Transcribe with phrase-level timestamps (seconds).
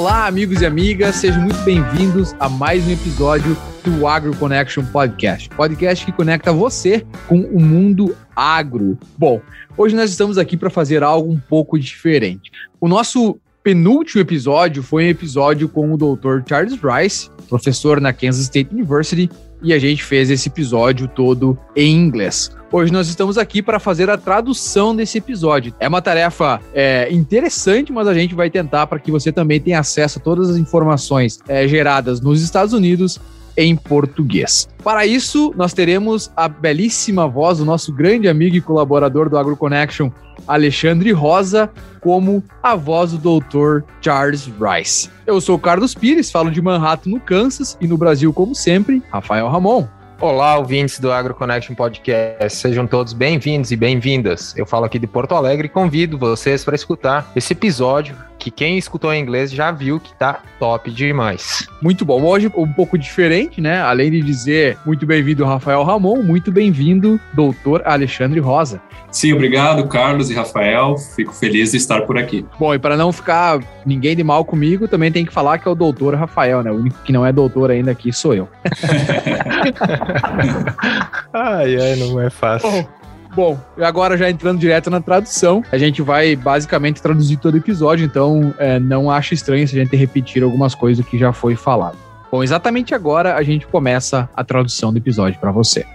[0.00, 3.54] Olá, amigos e amigas, sejam muito bem-vindos a mais um episódio
[3.84, 8.98] do Agro Connection Podcast, podcast que conecta você com o mundo agro.
[9.18, 9.42] Bom,
[9.76, 12.50] hoje nós estamos aqui para fazer algo um pouco diferente.
[12.80, 16.48] O nosso penúltimo episódio foi um episódio com o Dr.
[16.48, 19.28] Charles Rice, professor na Kansas State University,
[19.62, 22.50] e a gente fez esse episódio todo em inglês.
[22.72, 25.74] Hoje nós estamos aqui para fazer a tradução desse episódio.
[25.80, 29.80] É uma tarefa é, interessante, mas a gente vai tentar para que você também tenha
[29.80, 33.20] acesso a todas as informações é, geradas nos Estados Unidos
[33.56, 34.68] em português.
[34.82, 40.10] Para isso, nós teremos a belíssima voz do nosso grande amigo e colaborador do AgroConnection,
[40.46, 43.84] Alexandre Rosa, como a voz do Dr.
[44.00, 45.10] Charles Rice.
[45.26, 49.48] Eu sou Carlos Pires, falo de Manhattan, no Kansas, e no Brasil, como sempre, Rafael
[49.48, 49.86] Ramon.
[50.20, 54.54] Olá, ouvintes do AgroConnection Podcast, sejam todos bem-vindos e bem-vindas.
[54.54, 58.78] Eu falo aqui de Porto Alegre e convido vocês para escutar esse episódio que quem
[58.78, 61.68] escutou em inglês já viu que tá top demais.
[61.80, 62.22] Muito bom.
[62.22, 63.82] Hoje um pouco diferente, né?
[63.82, 68.80] Além de dizer muito bem-vindo Rafael Ramon, muito bem-vindo doutor Alexandre Rosa.
[69.10, 70.96] Sim, obrigado, Carlos e Rafael.
[70.96, 72.46] Fico feliz de estar por aqui.
[72.58, 75.70] Bom, e para não ficar ninguém de mal comigo, também tem que falar que é
[75.70, 76.70] o doutor Rafael, né?
[76.70, 78.48] O único que não é doutor ainda aqui sou eu.
[81.34, 82.70] ai, ai, não é fácil.
[82.70, 82.86] Bom,
[83.34, 88.04] Bom, agora já entrando direto na tradução, a gente vai basicamente traduzir todo o episódio,
[88.04, 91.96] então é, não acho estranho se a gente repetir algumas coisas que já foi falado.
[92.30, 95.86] Bom, exatamente agora a gente começa a tradução do episódio para você.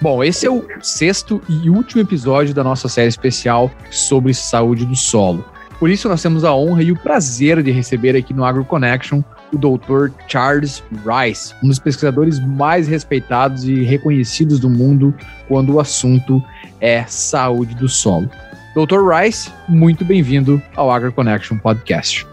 [0.00, 4.96] Bom, esse é o sexto e último episódio da nossa série especial sobre saúde do
[4.96, 5.44] solo.
[5.78, 9.22] Por isso, nós temos a honra e o prazer de receber aqui no Agro Connection
[9.54, 10.08] o Dr.
[10.28, 15.14] Charles Rice, um dos pesquisadores mais respeitados e reconhecidos do mundo
[15.48, 16.42] quando o assunto
[16.80, 18.28] é saúde do solo.
[18.74, 19.08] Dr.
[19.08, 22.26] Rice, muito bem-vindo ao Agro Connection Podcast.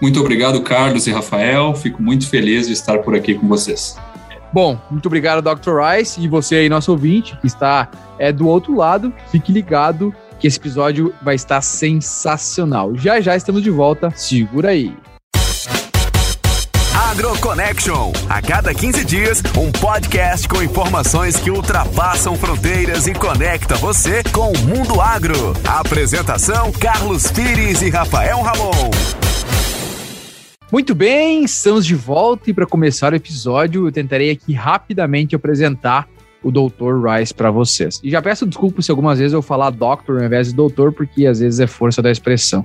[0.00, 1.74] Muito obrigado, Carlos e Rafael.
[1.74, 3.96] Fico muito feliz de estar por aqui com vocês.
[4.52, 5.78] Bom, muito obrigado, Dr.
[5.78, 7.88] Rice, e você aí, nosso ouvinte, que está
[8.18, 9.12] é, do outro lado.
[9.30, 12.96] Fique ligado que esse episódio vai estar sensacional.
[12.96, 14.10] Já já estamos de volta.
[14.16, 14.96] Segura aí.
[17.00, 18.12] AgroConnection.
[18.28, 24.52] A cada 15 dias, um podcast com informações que ultrapassam fronteiras e conecta você com
[24.52, 25.54] o mundo agro.
[25.66, 28.90] apresentação: Carlos Pires e Rafael Ramon.
[30.70, 36.06] Muito bem, estamos de volta e para começar o episódio, eu tentarei aqui rapidamente apresentar
[36.42, 37.02] o Dr.
[37.02, 37.98] Rice para vocês.
[38.04, 41.26] E já peço desculpas se algumas vezes eu falar doctor ao invés de doutor, porque
[41.26, 42.64] às vezes é força da expressão.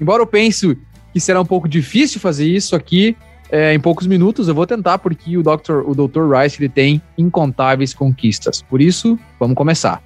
[0.00, 0.76] Embora eu pense
[1.12, 3.16] que será um pouco difícil fazer isso aqui,
[3.50, 4.48] é, em poucos minutos.
[4.48, 5.82] Eu vou tentar porque o Dr.
[5.84, 6.30] o Dr.
[6.30, 8.62] Rice ele tem incontáveis conquistas.
[8.62, 10.02] Por isso, vamos começar.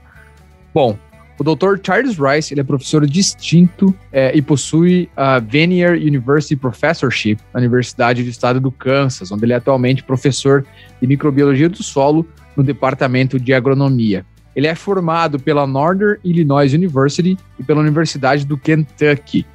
[0.72, 0.96] Bom,
[1.40, 1.78] o Dr.
[1.82, 8.22] Charles Rice ele é professor distinto é, e possui a Vanier University Professorship na Universidade
[8.22, 10.66] do Estado do Kansas, onde ele é atualmente professor
[11.00, 14.24] de microbiologia do solo no departamento de agronomia.
[14.54, 19.46] Ele é formado pela Northern Illinois University e pela Universidade do Kentucky.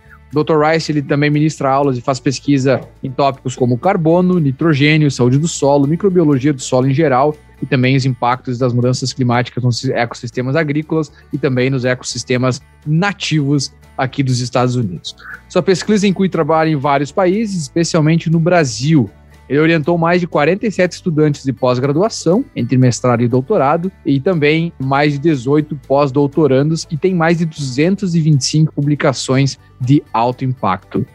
[0.44, 0.59] Dr.
[0.59, 5.47] Rice ele também ministra aulas e faz pesquisa em tópicos como carbono, nitrogênio, saúde do
[5.47, 10.57] solo, microbiologia do solo em geral e também os impactos das mudanças climáticas nos ecossistemas
[10.57, 15.16] agrícolas e também nos ecossistemas nativos aqui dos Estados Unidos.
[15.47, 19.09] Sua pesquisa inclui trabalho em vários países, especialmente no Brasil.
[19.48, 25.14] Ele orientou mais de 47 estudantes de pós-graduação, entre mestrado e doutorado, e também mais
[25.14, 31.06] de 18 pós-doutorandos, e tem mais de 225 publicações de alto impacto.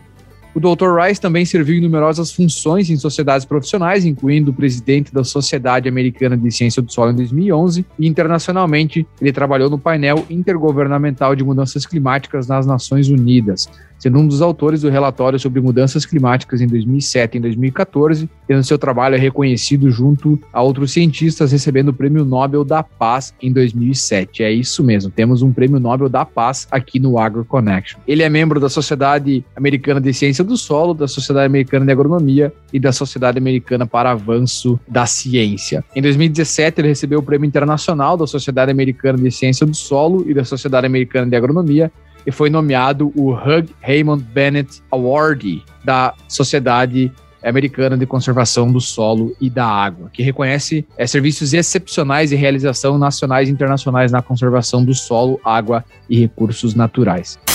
[0.53, 0.97] O Dr.
[1.01, 6.51] Rice também serviu em numerosas funções em sociedades profissionais, incluindo presidente da Sociedade Americana de
[6.51, 12.49] Ciência do Solo em 2011 e internacionalmente ele trabalhou no painel intergovernamental de mudanças climáticas
[12.49, 13.69] nas Nações Unidas
[14.01, 18.65] sendo um dos autores do relatório sobre mudanças climáticas em 2007 e em 2014, tendo
[18.65, 24.43] seu trabalho reconhecido junto a outros cientistas, recebendo o Prêmio Nobel da Paz em 2007.
[24.43, 28.01] É isso mesmo, temos um Prêmio Nobel da Paz aqui no Agro Connection.
[28.09, 32.53] Ele é membro da Sociedade Americana de Ciência do Solo, da Sociedade Americana de Agronomia
[32.73, 35.85] e da Sociedade Americana para Avanço da Ciência.
[35.95, 40.33] Em 2017, ele recebeu o Prêmio Internacional da Sociedade Americana de Ciência do Solo e
[40.33, 41.93] da Sociedade Americana de Agronomia
[42.27, 47.13] e foi nomeado o Hugh Raymond Bennett Award da Sociedade
[47.43, 52.99] Americana de Conservação do Solo e da Água, que reconhece é, serviços excepcionais e realização
[52.99, 57.39] nacionais e internacionais na conservação do solo, água e recursos naturais.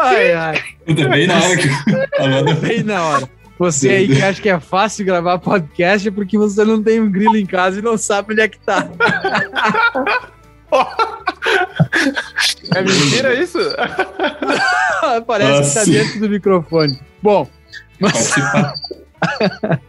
[0.00, 0.62] ai, ai.
[0.86, 1.68] Bem na hora que...
[2.60, 3.35] Bem na hora.
[3.58, 7.10] Você aí que acha que é fácil gravar podcast é porque você não tem um
[7.10, 8.88] grilo em casa e não sabe onde é que tá.
[12.74, 13.58] É mentira isso?
[15.26, 15.84] Parece Nossa.
[15.84, 17.00] que tá dentro do microfone.
[17.22, 17.48] Bom,
[17.98, 18.34] mas...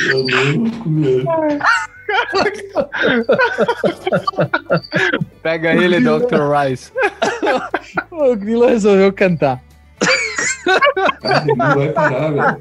[0.00, 1.24] Eu não comer.
[5.42, 6.40] Pega ele, Dr.
[6.50, 6.90] Rice.
[8.10, 9.62] o Grilo resolveu cantar.
[11.56, 12.58] não vai parar, velho.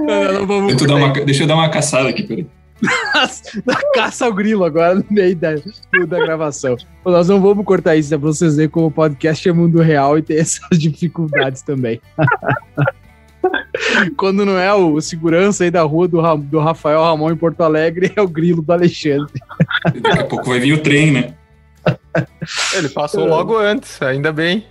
[0.00, 2.46] Não, não, deixa, eu dar uma, deixa eu dar uma caçada aqui, peraí.
[3.94, 6.76] Caça ao grilo agora no meio da, da gravação.
[7.04, 10.18] Nós não vamos cortar isso, é pra vocês verem como o podcast é mundo real
[10.18, 12.00] e tem essas dificuldades também.
[14.16, 18.12] Quando não é o segurança aí da rua do, do Rafael Ramon em Porto Alegre,
[18.16, 19.32] é o grilo do Alexandre.
[20.00, 21.34] Daqui a pouco vai vir o trem, né?
[22.74, 24.66] Ele passou logo antes, ainda bem.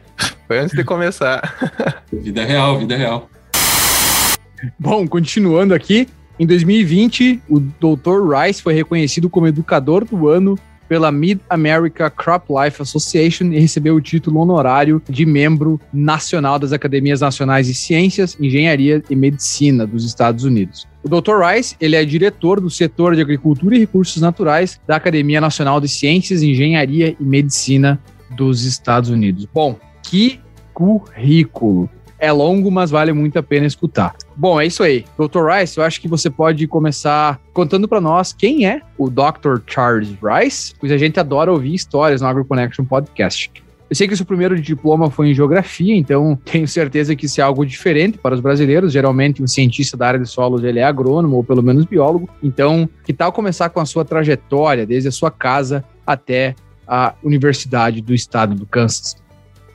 [0.47, 1.55] Foi antes de começar.
[2.11, 3.29] Vida real, vida real.
[4.77, 6.07] Bom, continuando aqui,
[6.37, 8.27] em 2020, o Dr.
[8.33, 10.57] Rice foi reconhecido como educador do ano
[10.89, 17.21] pela Mid-America Crop Life Association e recebeu o título honorário de membro nacional das Academias
[17.21, 20.87] Nacionais de Ciências, Engenharia e Medicina dos Estados Unidos.
[21.03, 21.39] O Dr.
[21.41, 25.87] Rice, ele é diretor do setor de Agricultura e Recursos Naturais da Academia Nacional de
[25.87, 28.01] Ciências, Engenharia e Medicina
[28.35, 29.47] dos Estados Unidos.
[29.53, 30.39] Bom, que
[30.73, 31.89] currículo!
[32.19, 34.15] É longo, mas vale muito a pena escutar.
[34.35, 35.05] Bom, é isso aí.
[35.17, 35.45] Dr.
[35.45, 39.59] Rice, eu acho que você pode começar contando para nós quem é o Dr.
[39.65, 43.51] Charles Rice, pois a gente adora ouvir histórias no AgroConnection Podcast.
[43.89, 47.41] Eu sei que o seu primeiro diploma foi em geografia, então tenho certeza que isso
[47.41, 48.93] é algo diferente para os brasileiros.
[48.93, 52.29] Geralmente, um cientista da área de solos ele é agrônomo ou pelo menos biólogo.
[52.43, 56.53] Então, que tal começar com a sua trajetória, desde a sua casa até
[56.87, 59.15] a Universidade do Estado do Kansas?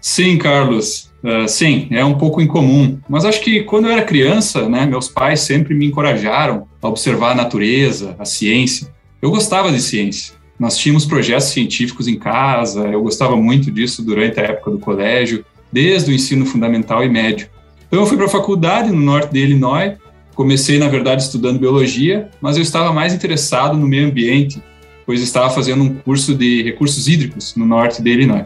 [0.01, 1.14] Sim, Carlos.
[1.25, 2.99] Uh, sim, é um pouco incomum.
[3.09, 7.31] Mas acho que quando eu era criança, né, meus pais sempre me encorajaram a observar
[7.31, 8.93] a natureza, a ciência.
[9.23, 10.35] Eu gostava de ciência.
[10.61, 15.45] Nós tínhamos projetos científicos em casa, eu gostava muito disso durante a época do colégio,
[15.73, 17.49] desde o ensino fundamental e médio.
[17.89, 19.95] Então eu fui para a faculdade no norte de Illinois,
[20.35, 24.63] comecei na verdade estudando biologia, mas eu estava mais interessado no meio ambiente,
[25.07, 28.45] pois estava fazendo um curso de recursos hídricos no norte de Illinois.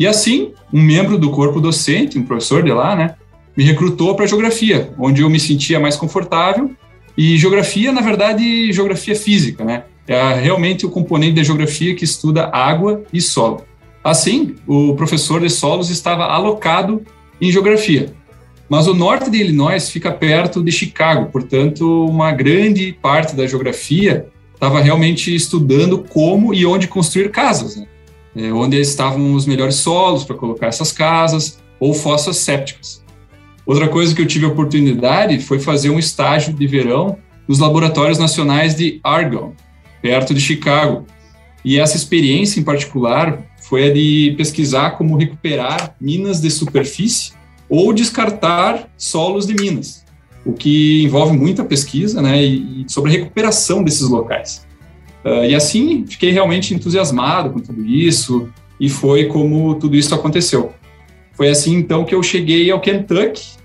[0.00, 3.16] E assim, um membro do corpo docente, um professor de lá, né,
[3.54, 6.70] me recrutou para geografia, onde eu me sentia mais confortável.
[7.18, 9.84] E geografia, na verdade, geografia física, né?
[10.08, 13.62] É realmente o componente da geografia que estuda água e solo.
[14.02, 17.02] Assim, o professor de solos estava alocado
[17.38, 18.14] em geografia.
[18.70, 24.28] Mas o norte de Illinois fica perto de Chicago, portanto, uma grande parte da geografia
[24.54, 27.76] estava realmente estudando como e onde construir casas.
[27.76, 27.86] Né?
[28.34, 33.02] É, onde estavam os melhores solos para colocar essas casas, ou fossas sépticas.
[33.64, 37.16] Outra coisa que eu tive a oportunidade foi fazer um estágio de verão
[37.48, 39.54] nos laboratórios nacionais de Argonne,
[40.02, 41.06] perto de Chicago.
[41.64, 47.32] E essa experiência em particular foi a de pesquisar como recuperar minas de superfície
[47.68, 50.04] ou descartar solos de minas,
[50.44, 54.66] o que envolve muita pesquisa né, e sobre a recuperação desses locais.
[55.24, 60.72] Uh, e assim, fiquei realmente entusiasmado com tudo isso, e foi como tudo isso aconteceu.
[61.32, 63.60] Foi assim, então, que eu cheguei ao Kentucky,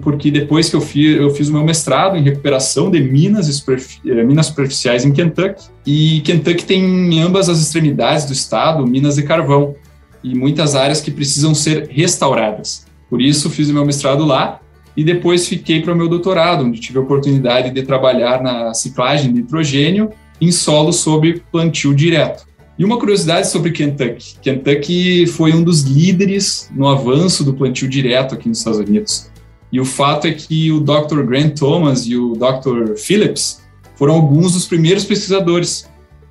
[0.00, 3.64] porque depois que eu fiz, eu fiz o meu mestrado em recuperação de minas,
[4.06, 9.16] eh, minas superficiais em Kentucky, e Kentucky tem em ambas as extremidades do estado minas
[9.16, 9.76] de carvão,
[10.24, 12.86] e muitas áreas que precisam ser restauradas.
[13.08, 14.60] Por isso, fiz o meu mestrado lá,
[14.96, 19.32] e depois fiquei para o meu doutorado, onde tive a oportunidade de trabalhar na ciclagem
[19.32, 22.46] de nitrogênio em solo sob plantio direto.
[22.78, 28.34] E uma curiosidade sobre Kentucky: Kentucky foi um dos líderes no avanço do plantio direto
[28.34, 29.30] aqui nos Estados Unidos.
[29.70, 31.22] E o fato é que o Dr.
[31.22, 32.96] Grant Thomas e o Dr.
[32.96, 33.62] Phillips
[33.96, 35.88] foram alguns dos primeiros pesquisadores,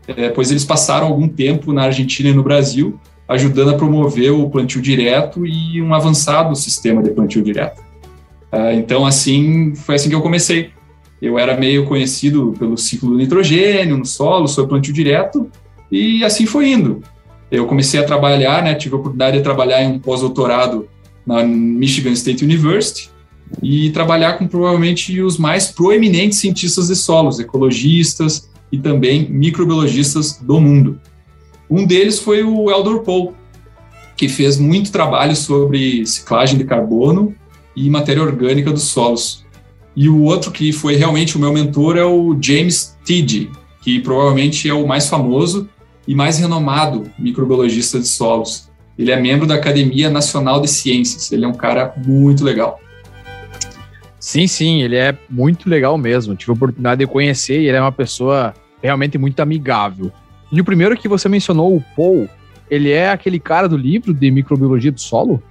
[0.08, 2.98] é, pois eles passaram algum tempo na Argentina e no Brasil,
[3.28, 7.82] ajudando a promover o plantio direto e um avançado sistema de plantio direto.
[8.52, 10.72] Uh, então, assim, foi assim que eu comecei
[11.21, 15.50] eu era meio conhecido pelo ciclo do nitrogênio no solo, sobre plantio direto,
[15.91, 17.01] e assim foi indo.
[17.50, 20.88] Eu comecei a trabalhar, né, tive a oportunidade de trabalhar em um pós-doutorado
[21.25, 23.09] na Michigan State University
[23.63, 30.59] e trabalhar com provavelmente os mais proeminentes cientistas de solos, ecologistas e também microbiologistas do
[30.59, 31.00] mundo.
[31.69, 33.33] Um deles foi o Eldor Paul,
[34.15, 37.36] que fez muito trabalho sobre ciclagem de carbono
[37.75, 39.45] e matéria orgânica dos solos.
[39.98, 43.50] E o outro que foi realmente o meu mentor é o James Tiddy,
[43.82, 45.68] que provavelmente é o mais famoso
[46.08, 48.70] e mais renomado microbiologista de solos.
[48.96, 51.32] Ele é membro da Academia Nacional de Ciências.
[51.32, 52.80] Ele é um cara muito legal.
[54.20, 56.36] Sim, sim, ele é muito legal mesmo.
[56.36, 60.12] Tive a oportunidade de conhecer e ele é uma pessoa realmente muito amigável.
[60.51, 62.30] E o primeiro que você mencionou, o Paul,
[62.70, 65.42] ele é aquele cara do livro de microbiologia do solo?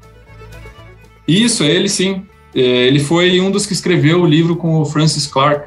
[1.26, 2.24] Isso, é ele sim.
[2.56, 5.66] É, ele foi um dos que escreveu o livro com o Francis Clark.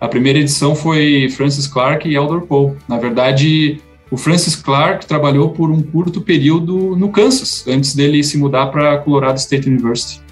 [0.00, 2.74] A primeira edição foi Francis Clark e Eldor Paul.
[2.88, 8.38] Na verdade, o Francis Clark trabalhou por um curto período no Kansas, antes dele se
[8.38, 10.22] mudar para Colorado State University.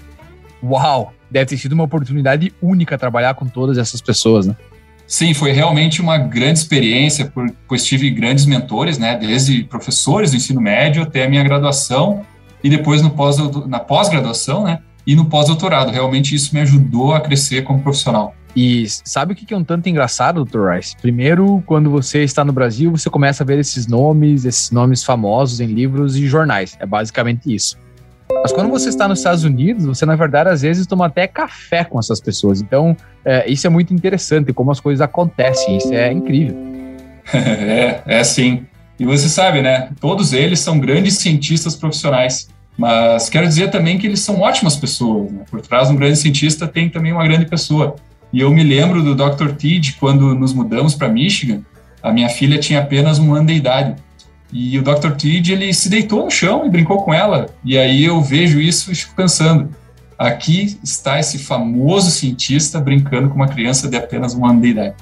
[0.63, 1.13] Uau!
[1.29, 4.55] Deve ter sido uma oportunidade única trabalhar com todas essas pessoas, né?
[5.07, 7.31] Sim, foi realmente uma grande experiência,
[7.67, 12.25] pois tive grandes mentores, né, desde professores do ensino médio até a minha graduação
[12.63, 15.91] e depois no pós, na pós-graduação, né, e no pós-doutorado.
[15.91, 18.35] Realmente isso me ajudou a crescer como profissional.
[18.55, 20.71] E sabe o que é um tanto engraçado, Dr.
[20.71, 20.95] Rice?
[20.97, 25.59] Primeiro, quando você está no Brasil, você começa a ver esses nomes, esses nomes famosos
[25.61, 26.75] em livros e jornais.
[26.79, 27.77] É basicamente isso.
[28.41, 31.83] Mas quando você está nos Estados Unidos, você, na verdade, às vezes toma até café
[31.83, 32.61] com essas pessoas.
[32.61, 35.77] Então, é, isso é muito interessante, como as coisas acontecem.
[35.77, 36.55] Isso é incrível.
[37.33, 38.65] é, é sim.
[38.99, 39.89] E você sabe, né?
[39.99, 42.49] Todos eles são grandes cientistas profissionais.
[42.77, 45.31] Mas quero dizer também que eles são ótimas pessoas.
[45.31, 45.43] Né?
[45.49, 47.95] Por trás de um grande cientista tem também uma grande pessoa.
[48.33, 49.55] E eu me lembro do Dr.
[49.57, 51.61] Tid quando nos mudamos para Michigan.
[52.01, 53.95] A minha filha tinha apenas um ano de idade.
[54.51, 55.11] E o Dr.
[55.15, 57.47] Tid, ele se deitou no chão e brincou com ela.
[57.63, 59.69] E aí eu vejo isso e fico pensando,
[60.17, 64.95] aqui está esse famoso cientista brincando com uma criança de apenas um ano de idade.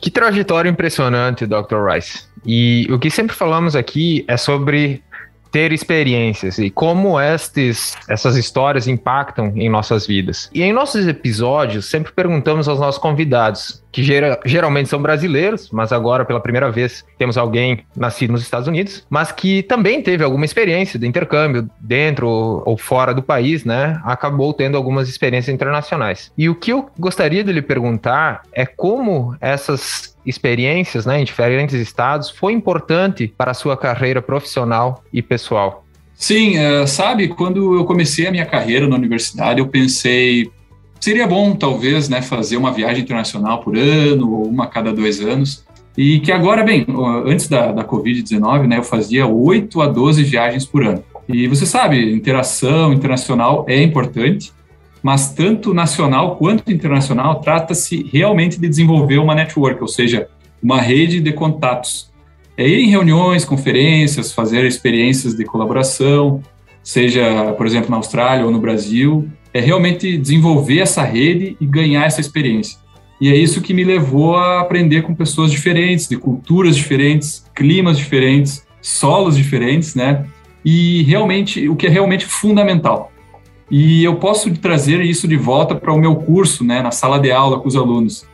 [0.00, 1.84] Que trajetória impressionante, Dr.
[1.92, 2.24] Rice.
[2.46, 5.02] E o que sempre falamos aqui é sobre
[5.50, 10.50] ter experiências e como estes, essas histórias impactam em nossas vidas.
[10.52, 15.92] E em nossos episódios, sempre perguntamos aos nossos convidados, que gera, geralmente são brasileiros, mas
[15.92, 20.44] agora pela primeira vez temos alguém nascido nos Estados Unidos, mas que também teve alguma
[20.44, 24.00] experiência de intercâmbio dentro ou fora do país, né?
[24.04, 26.32] Acabou tendo algumas experiências internacionais.
[26.36, 31.74] E o que eu gostaria de lhe perguntar é como essas experiências né, em diferentes
[31.74, 35.86] estados foi importante para a sua carreira profissional e pessoal?
[36.14, 40.50] Sim, uh, sabe, quando eu comecei a minha carreira na universidade, eu pensei,
[41.00, 45.20] seria bom talvez né, fazer uma viagem internacional por ano, ou uma a cada dois
[45.20, 45.64] anos,
[45.96, 46.86] e que agora, bem,
[47.24, 51.02] antes da, da Covid-19, né, eu fazia 8 a 12 viagens por ano.
[51.28, 54.52] E você sabe, interação internacional é importante,
[55.02, 60.28] mas tanto nacional quanto internacional trata-se realmente de desenvolver uma network, ou seja,
[60.62, 62.10] uma rede de contatos.
[62.56, 66.42] É ir em reuniões, conferências, fazer experiências de colaboração,
[66.82, 72.04] seja, por exemplo, na Austrália ou no Brasil, é realmente desenvolver essa rede e ganhar
[72.04, 72.78] essa experiência.
[73.20, 77.98] E é isso que me levou a aprender com pessoas diferentes, de culturas diferentes, climas
[77.98, 80.24] diferentes, solos diferentes, né?
[80.64, 83.12] E realmente, o que é realmente fundamental,
[83.70, 87.30] e eu posso trazer isso de volta para o meu curso, né, na sala de
[87.30, 88.26] aula com os alunos.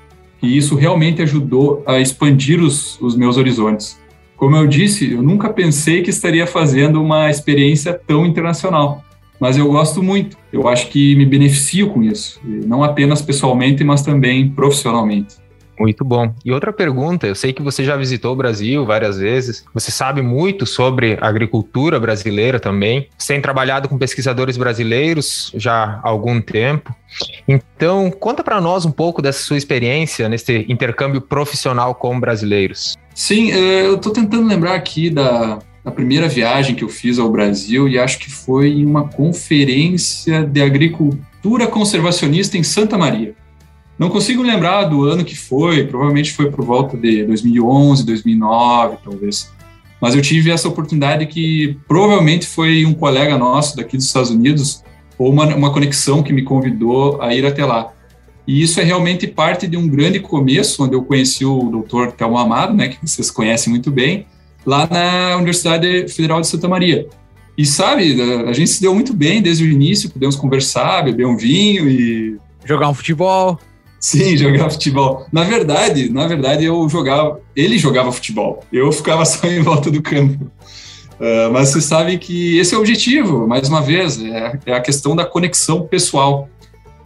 [0.42, 3.98] E isso realmente ajudou a expandir os, os meus horizontes.
[4.36, 9.02] Como eu disse, eu nunca pensei que estaria fazendo uma experiência tão internacional,
[9.40, 10.36] mas eu gosto muito.
[10.52, 15.36] Eu acho que me beneficio com isso, não apenas pessoalmente, mas também profissionalmente.
[15.78, 16.34] Muito bom.
[16.44, 20.22] E outra pergunta, eu sei que você já visitou o Brasil várias vezes, você sabe
[20.22, 26.94] muito sobre a agricultura brasileira também, tem trabalhado com pesquisadores brasileiros já há algum tempo.
[27.46, 32.96] Então, conta para nós um pouco dessa sua experiência nesse intercâmbio profissional com brasileiros.
[33.14, 37.30] Sim, é, eu estou tentando lembrar aqui da, da primeira viagem que eu fiz ao
[37.30, 43.34] Brasil e acho que foi em uma conferência de agricultura conservacionista em Santa Maria.
[43.98, 49.52] Não consigo lembrar do ano que foi, provavelmente foi por volta de 2011, 2009, talvez.
[50.00, 54.82] Mas eu tive essa oportunidade que provavelmente foi um colega nosso daqui dos Estados Unidos,
[55.16, 57.92] ou uma, uma conexão que me convidou a ir até lá.
[58.46, 62.36] E isso é realmente parte de um grande começo, onde eu conheci o doutor Telmo
[62.36, 64.26] Amado, né, que vocês conhecem muito bem,
[64.66, 67.06] lá na Universidade Federal de Santa Maria.
[67.56, 71.36] E sabe, a gente se deu muito bem desde o início, pudemos conversar, beber um
[71.36, 72.36] vinho e.
[72.64, 73.58] Jogar um futebol.
[74.04, 75.26] Sim, jogar futebol.
[75.32, 77.40] Na verdade, na verdade, eu jogava.
[77.56, 78.62] Ele jogava futebol.
[78.70, 80.44] Eu ficava só em volta do campo.
[81.14, 84.80] Uh, mas vocês sabem que esse é o objetivo, mais uma vez, é, é a
[84.80, 86.50] questão da conexão pessoal.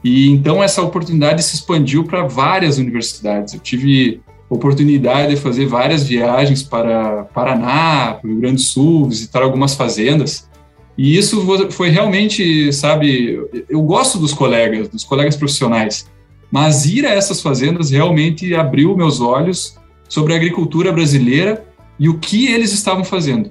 [0.02, 3.54] E então essa oportunidade se expandiu para várias universidades.
[3.54, 9.08] Eu tive oportunidade de fazer várias viagens para Paraná, para o Rio Grande do Sul,
[9.08, 10.48] visitar algumas fazendas.
[10.96, 13.38] E isso foi realmente, sabe,
[13.68, 16.08] eu gosto dos colegas, dos colegas profissionais.
[16.50, 19.76] Mas ir a essas fazendas realmente abriu meus olhos
[20.08, 21.64] sobre a agricultura brasileira
[21.98, 23.50] e o que eles estavam fazendo.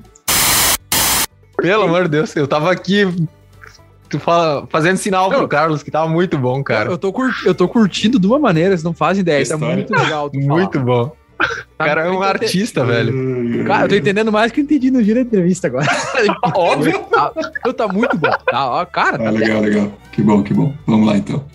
[1.58, 3.06] Pelo amor de Deus, eu tava aqui
[4.10, 6.89] tu fala, fazendo sinal pro Carlos que tava muito bom, cara.
[6.89, 7.13] Eu tô,
[7.46, 9.46] eu tô curtindo de uma maneira, vocês não fazem ideia.
[9.46, 10.32] Tá muito legal.
[10.34, 11.16] Muito bom.
[11.39, 13.63] O cara é um artista, velho.
[13.66, 15.86] Cara, eu tô entendendo mais que eu entendi no giro da entrevista agora.
[16.56, 17.00] Óbvio.
[17.12, 17.32] Tá,
[17.75, 18.32] tá muito bom.
[18.50, 19.92] Tá, ó, cara, tá ah, legal, legal.
[20.12, 20.74] Que bom, que bom.
[20.88, 21.46] Vamos lá, então.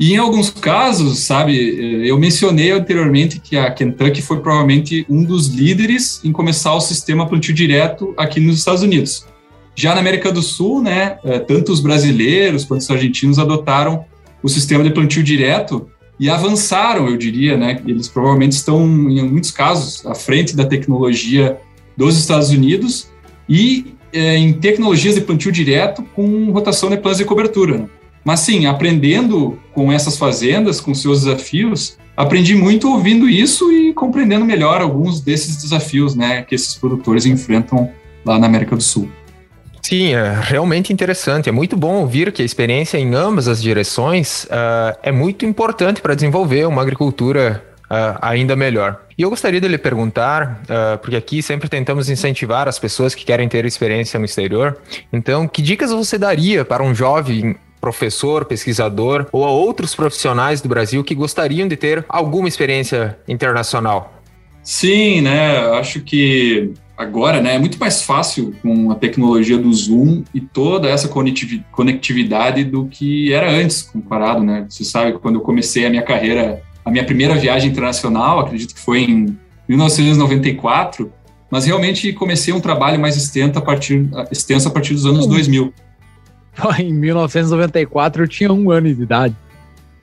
[0.00, 5.48] E em alguns casos, sabe, eu mencionei anteriormente que a Kentucky foi provavelmente um dos
[5.48, 9.26] líderes em começar o sistema plantio direto aqui nos Estados Unidos.
[9.74, 14.06] Já na América do Sul, né, eh, tanto os brasileiros quanto os argentinos adotaram
[14.42, 15.86] o sistema de plantio direto
[16.18, 17.78] e avançaram, eu diria, né?
[17.86, 21.58] Eles provavelmente estão, em muitos casos, à frente da tecnologia
[21.94, 23.10] dos Estados Unidos
[23.46, 27.78] e é, em tecnologias de plantio direto com rotação de planos de cobertura.
[27.78, 27.88] Né?
[28.24, 34.44] Mas sim, aprendendo com essas fazendas, com seus desafios, aprendi muito ouvindo isso e compreendendo
[34.44, 37.90] melhor alguns desses desafios, né, que esses produtores enfrentam
[38.24, 39.08] lá na América do Sul.
[39.82, 41.48] Sim, é realmente interessante.
[41.48, 46.00] É muito bom ouvir que a experiência em ambas as direções uh, é muito importante
[46.00, 49.00] para desenvolver uma agricultura uh, ainda melhor.
[49.16, 53.24] E eu gostaria de lhe perguntar, uh, porque aqui sempre tentamos incentivar as pessoas que
[53.24, 54.78] querem ter experiência no exterior.
[55.12, 60.68] Então, que dicas você daria para um jovem professor, pesquisador ou a outros profissionais do
[60.68, 64.20] Brasil que gostariam de ter alguma experiência internacional?
[64.62, 65.56] Sim, né?
[65.78, 70.88] Acho que agora, né, é muito mais fácil com a tecnologia do Zoom e toda
[70.88, 74.66] essa conectividade do que era antes, comparado, né?
[74.68, 78.74] Você sabe que quando eu comecei a minha carreira, a minha primeira viagem internacional, acredito
[78.74, 81.10] que foi em 1994,
[81.50, 85.72] mas realmente comecei um trabalho mais extenso a partir, extenso a partir dos anos 2000.
[86.78, 89.36] Em 1994 eu tinha um ano de idade.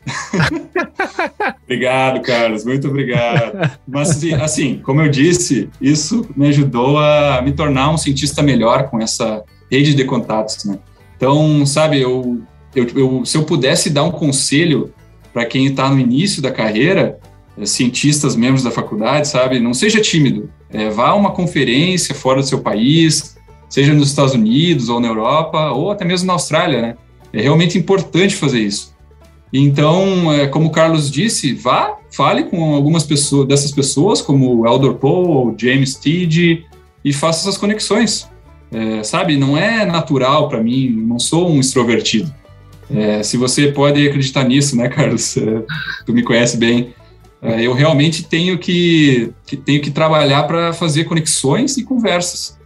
[1.63, 3.71] obrigado, Carlos, muito obrigado.
[3.87, 8.89] Mas, assim, assim, como eu disse, isso me ajudou a me tornar um cientista melhor
[8.89, 10.79] com essa rede de contatos, né?
[11.17, 12.41] Então, sabe, eu,
[12.75, 14.93] eu, eu se eu pudesse dar um conselho
[15.33, 17.19] para quem está no início da carreira,
[17.57, 20.49] é, cientistas, membros da faculdade, sabe, não seja tímido.
[20.69, 23.36] É, vá a uma conferência fora do seu país,
[23.69, 26.95] seja nos Estados Unidos ou na Europa, ou até mesmo na Austrália, né?
[27.33, 28.95] É realmente importante fazer isso.
[29.51, 34.67] Então, é, como o Carlos disse, vá, fale com algumas pessoas, dessas pessoas, como o
[34.67, 36.63] Eldor Poe James Teed,
[37.03, 38.27] e faça essas conexões.
[38.71, 42.33] É, sabe, não é natural para mim, não sou um extrovertido.
[42.89, 45.37] É, se você pode acreditar nisso, né, Carlos?
[45.37, 45.63] É,
[46.05, 46.93] tu me conhece bem.
[47.41, 52.56] É, eu realmente tenho que, que tenho que trabalhar para fazer conexões e conversas.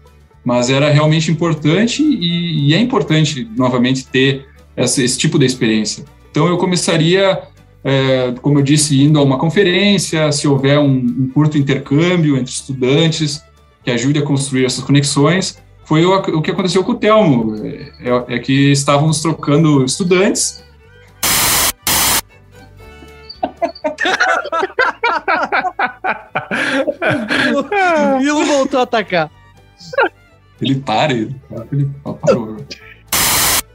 [0.43, 6.04] Mas era realmente importante e, e é importante, novamente, ter essa, esse tipo de experiência.
[6.32, 7.43] Então, eu começaria,
[7.84, 12.51] é, como eu disse, indo a uma conferência, se houver um, um, curto intercâmbio entre
[12.51, 13.43] estudantes
[13.84, 15.60] que ajude a construir essas conexões.
[15.84, 20.63] Foi o, o que aconteceu com o Telmo, é, é, que estávamos trocando estudantes.
[28.15, 29.30] o Milo voltou a atacar.
[30.62, 31.36] Ele para, ele,
[32.21, 32.58] parou.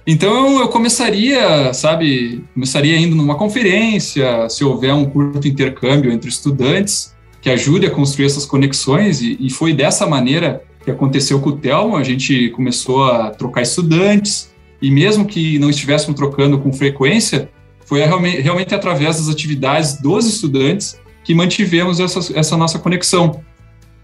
[0.06, 7.16] Então eu começaria, sabe, começaria indo numa conferência, se houver um curto intercâmbio entre estudantes
[7.42, 11.56] que ajude a construir essas conexões, e, e foi dessa maneira que aconteceu com o
[11.56, 17.48] Telmo, a gente começou a trocar estudantes, e mesmo que não estivéssemos trocando com frequência,
[17.84, 23.40] foi realmente, realmente através das atividades dos estudantes que mantivemos essa, essa nossa conexão.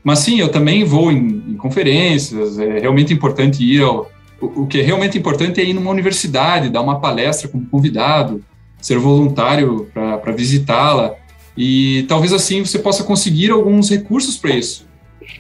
[0.03, 4.11] Mas sim, eu também vou em, em conferências, é realmente importante ir ao,
[4.43, 8.43] o, que é realmente importante é ir numa universidade, dar uma palestra como convidado,
[8.81, 11.15] ser voluntário para visitá-la.
[11.57, 14.87] E talvez assim você possa conseguir alguns recursos para isso.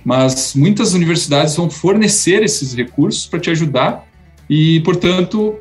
[0.05, 4.07] Mas muitas universidades vão fornecer esses recursos para te ajudar
[4.49, 5.57] e, portanto,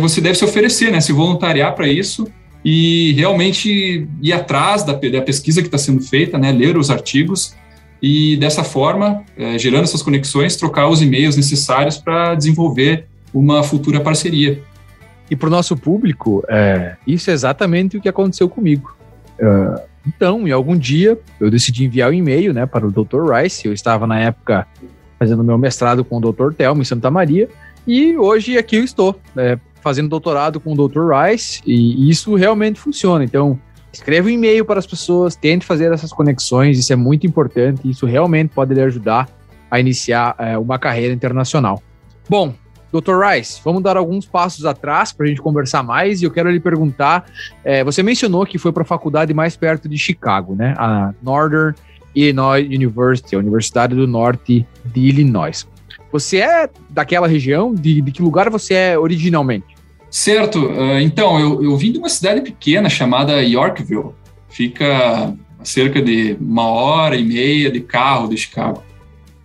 [0.00, 2.26] você deve se oferecer, né, se voluntariar para isso
[2.64, 7.54] e realmente ir atrás da, da pesquisa que está sendo feita, né, ler os artigos
[8.02, 14.00] e dessa forma, é, gerando essas conexões, trocar os e-mails necessários para desenvolver uma futura
[14.00, 14.60] parceria.
[15.30, 18.96] E para o nosso público, é, isso é exatamente o que aconteceu comigo.
[19.38, 23.30] Uh, então, em algum dia, eu decidi enviar um e-mail né, para o Dr.
[23.32, 23.66] Rice.
[23.66, 24.66] Eu estava, na época,
[25.18, 26.52] fazendo meu mestrado com o Dr.
[26.52, 27.48] Telmo em Santa Maria.
[27.86, 31.10] E hoje aqui eu estou, é, fazendo doutorado com o Dr.
[31.12, 31.60] Rice.
[31.64, 33.22] E isso realmente funciona.
[33.22, 33.58] Então,
[33.92, 38.06] Escreva um e-mail para as pessoas, tente fazer essas conexões, isso é muito importante, isso
[38.06, 39.28] realmente pode lhe ajudar
[39.70, 41.82] a iniciar é, uma carreira internacional.
[42.28, 42.54] Bom,
[42.92, 43.20] Dr.
[43.24, 46.58] Rice, vamos dar alguns passos atrás para a gente conversar mais e eu quero lhe
[46.58, 47.26] perguntar,
[47.64, 50.74] é, você mencionou que foi para a faculdade mais perto de Chicago, né?
[50.76, 51.74] A Northern
[52.14, 55.66] Illinois University, a Universidade do Norte de Illinois.
[56.10, 57.72] Você é daquela região?
[57.72, 59.79] De, de que lugar você é originalmente?
[60.10, 60.66] Certo.
[60.66, 64.10] Uh, então, eu, eu vim de uma cidade pequena chamada Yorkville.
[64.48, 68.82] Fica cerca de uma hora e meia de carro de Chicago.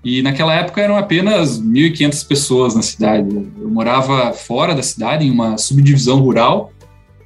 [0.03, 3.27] E naquela época eram apenas 1.500 pessoas na cidade.
[3.59, 6.71] Eu morava fora da cidade, em uma subdivisão rural.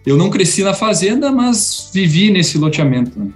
[0.06, 3.19] Eu não cresci na fazenda, mas vivi nesse loteamento.
[3.19, 3.32] Né?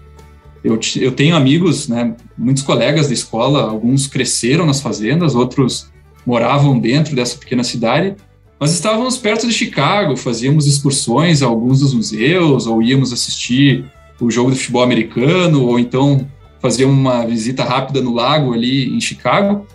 [0.63, 5.91] Eu, eu tenho amigos, né, muitos colegas da escola, alguns cresceram nas fazendas, outros
[6.25, 8.15] moravam dentro dessa pequena cidade.
[8.59, 13.85] Nós estávamos perto de Chicago, fazíamos excursões a alguns dos museus, ou íamos assistir
[14.19, 16.27] o jogo de futebol americano, ou então
[16.61, 19.67] fazia uma visita rápida no lago ali em Chicago.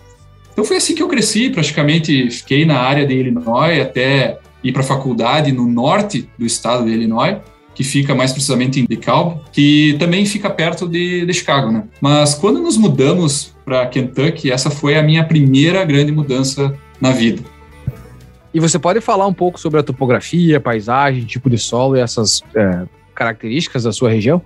[0.51, 4.81] Então foi assim que eu cresci, praticamente fiquei na área de Illinois até ir para
[4.81, 7.37] a faculdade no norte do estado de Illinois,
[7.75, 11.83] que fica mais precisamente em DeKalb, que também fica perto de, de Chicago, né?
[12.01, 17.41] Mas quando nos mudamos para Kentucky, essa foi a minha primeira grande mudança na vida.
[18.53, 22.41] E você pode falar um pouco sobre a topografia, paisagem, tipo de solo e essas
[22.55, 22.83] é,
[23.13, 24.41] características da sua região?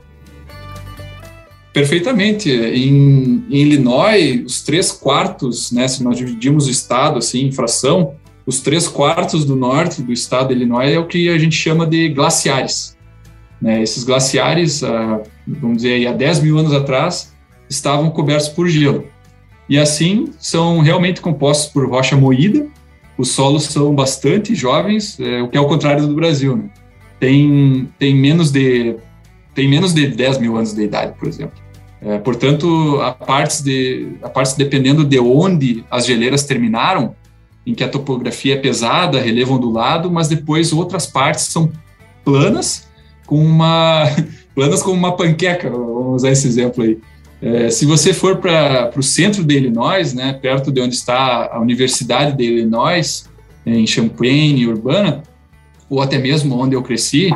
[1.72, 2.52] Perfeitamente.
[2.52, 8.16] Em, em, Illinois, os três quartos, né, se nós dividimos o estado assim, em fração,
[8.46, 11.88] os três quartos do norte do estado de Illinois é o que a gente chama
[11.88, 12.98] de glaciares.
[13.62, 17.34] Né, esses glaciares, ah, vamos dizer, aí, há 10 mil anos atrás,
[17.70, 19.08] estavam cobertos por gelo.
[19.70, 22.68] E assim, são realmente compostos por rocha moída,
[23.18, 26.58] os solos são bastante jovens, é, o que é o contrário do Brasil.
[26.58, 26.64] Né?
[27.20, 28.96] Tem, tem, menos de,
[29.54, 31.62] tem menos de 10 mil anos de idade, por exemplo.
[32.02, 37.16] É, portanto, a partes, de, a partes dependendo de onde as geleiras terminaram,
[37.66, 41.72] em que a topografia é pesada, relevo ondulado, mas depois outras partes são
[42.26, 42.90] planas,
[43.26, 44.04] com uma
[44.54, 47.00] planas como uma panqueca, vamos usar esse exemplo aí.
[47.44, 51.60] É, se você for para o centro de Illinois, né, perto de onde está a
[51.60, 53.30] Universidade de Illinois,
[53.66, 55.24] em Champaign, Urbana,
[55.90, 57.36] ou até mesmo onde eu cresci,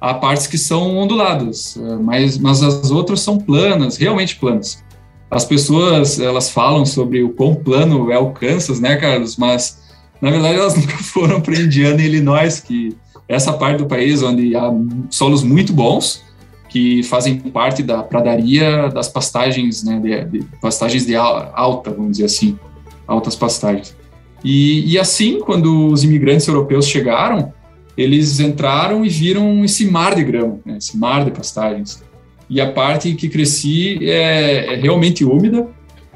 [0.00, 4.84] há partes que são onduladas, é, mas, mas as outras são planas, realmente planas.
[5.28, 9.36] As pessoas elas falam sobre o quão plano é o Kansas, né, Carlos?
[9.36, 9.82] Mas
[10.22, 12.96] na verdade elas nunca foram para Indiana e Illinois, que
[13.28, 14.72] é essa parte do país onde há
[15.10, 16.22] solos muito bons,
[16.68, 22.26] que fazem parte da pradaria das pastagens, né, de, de pastagens de alta, vamos dizer
[22.26, 22.58] assim,
[23.06, 23.96] altas pastagens.
[24.44, 27.52] E, e, assim, quando os imigrantes europeus chegaram,
[27.96, 32.02] eles entraram e viram esse mar de grama, né, esse mar de pastagens.
[32.48, 35.66] E a parte que cresci é, é realmente úmida.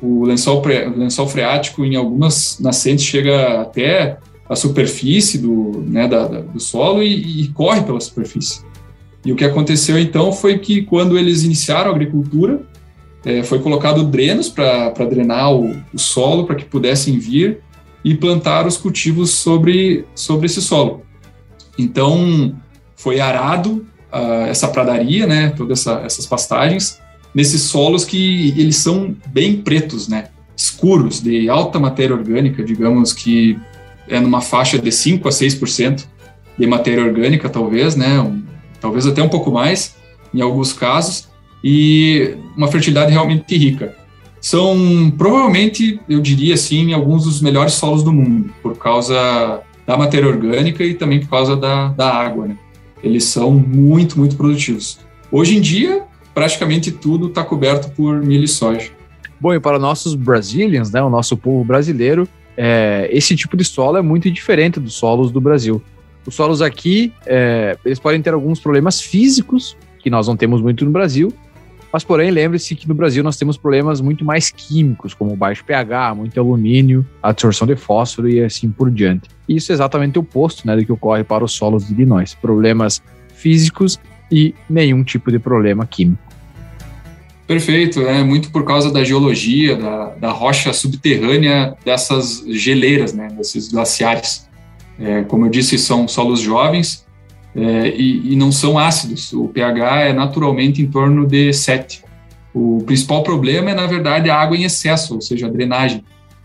[0.01, 6.27] O lençol, o lençol freático, em algumas nascentes, chega até a superfície do, né, da,
[6.27, 8.63] da, do solo e, e corre pela superfície.
[9.25, 12.63] E o que aconteceu então foi que quando eles iniciaram a agricultura,
[13.25, 17.61] é, foi colocado drenos para drenar o, o solo para que pudessem vir
[18.05, 21.03] e plantar os cultivos sobre, sobre esse solo.
[21.79, 22.55] Então
[22.97, 27.01] foi arado uh, essa pradaria, né, todas essa, essas pastagens,
[27.35, 33.59] nesses solos que eles são bem pretos, né, escuros, de alta matéria orgânica, digamos que
[34.09, 36.05] é numa faixa de 5 a 6%
[36.59, 38.43] de matéria orgânica, talvez, né, um,
[38.83, 39.97] talvez até um pouco mais,
[40.35, 41.29] em alguns casos,
[41.63, 43.95] e uma fertilidade realmente rica.
[44.41, 50.29] São provavelmente, eu diria assim, alguns dos melhores solos do mundo, por causa da matéria
[50.29, 52.49] orgânica e também por causa da, da água.
[52.49, 52.57] Né?
[53.05, 54.99] Eles são muito, muito produtivos.
[55.31, 56.03] Hoje em dia,
[56.35, 58.91] praticamente tudo está coberto por milho e soja.
[59.41, 63.97] Bom, e para nossos Brazilians, né, o nosso povo brasileiro, é, esse tipo de solo
[63.97, 65.81] é muito diferente dos solos do Brasil.
[66.27, 70.85] Os solos aqui, é, eles podem ter alguns problemas físicos, que nós não temos muito
[70.85, 71.33] no Brasil,
[71.93, 76.15] mas porém lembre-se que no Brasil nós temos problemas muito mais químicos, como baixo pH,
[76.15, 79.29] muito alumínio, absorção de fósforo e assim por diante.
[79.47, 82.35] E isso é exatamente o oposto né, do que ocorre para os solos de Illinois.
[82.35, 83.03] Problemas
[83.35, 86.33] físicos e nenhum tipo de problema químico.
[87.47, 93.69] Perfeito, é muito por causa da geologia, da, da rocha subterrânea dessas geleiras, né, desses
[93.69, 94.49] glaciares.
[95.03, 97.05] É, como eu disse, são solos jovens
[97.57, 99.33] é, e, e, não são ácidos.
[99.33, 102.05] O pH é naturalmente em torno de 7.
[102.55, 106.05] O principal problema é, na verdade, a água em excesso, ou seja, a drenagem.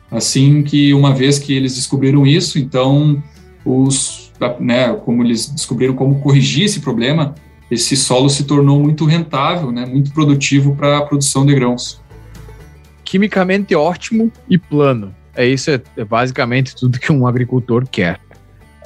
[0.10, 3.22] Assim que, uma vez que eles descobriram isso, então,
[3.64, 7.36] os, né, como eles descobriram como corrigir esse problema,
[7.70, 12.02] esse solo se tornou muito rentável, né, muito produtivo para a produção de grãos.
[13.04, 15.14] Quimicamente ótimo e plano.
[15.36, 18.20] É isso, é, é basicamente tudo que um agricultor quer.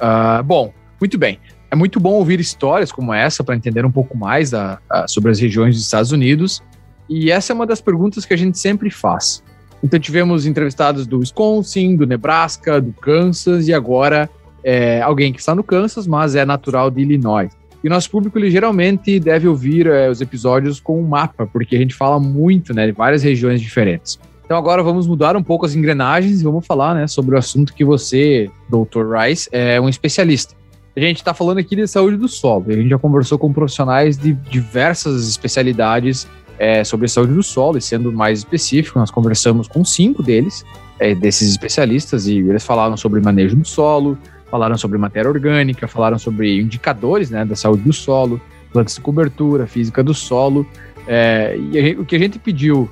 [0.02, 1.38] Uh, bom, muito bem.
[1.70, 5.40] É muito bom ouvir histórias como essa para entender um pouco mais da, sobre as
[5.40, 6.62] regiões dos Estados Unidos.
[7.08, 9.42] E essa é uma das perguntas que a gente sempre faz.
[9.82, 14.28] Então tivemos entrevistados do Wisconsin, do Nebraska, do Kansas e agora
[14.62, 17.50] é, alguém que está no Kansas, mas é natural de Illinois.
[17.82, 21.78] E nosso público ele, geralmente deve ouvir é, os episódios com um mapa, porque a
[21.78, 24.20] gente fala muito né, de várias regiões diferentes.
[24.52, 27.72] Então agora vamos mudar um pouco as engrenagens e vamos falar né, sobre o assunto
[27.72, 29.16] que você, Dr.
[29.16, 30.54] Rice, é um especialista.
[30.94, 32.66] A gente está falando aqui de saúde do solo.
[32.68, 37.80] A gente já conversou com profissionais de diversas especialidades é, sobre saúde do solo, e
[37.80, 40.66] sendo mais específico, nós conversamos com cinco deles,
[41.00, 44.18] é, desses especialistas, e eles falaram sobre manejo do solo,
[44.50, 48.38] falaram sobre matéria orgânica, falaram sobre indicadores né, da saúde do solo,
[48.70, 50.66] plantas de cobertura, física do solo.
[51.08, 52.90] É, e o que a gente pediu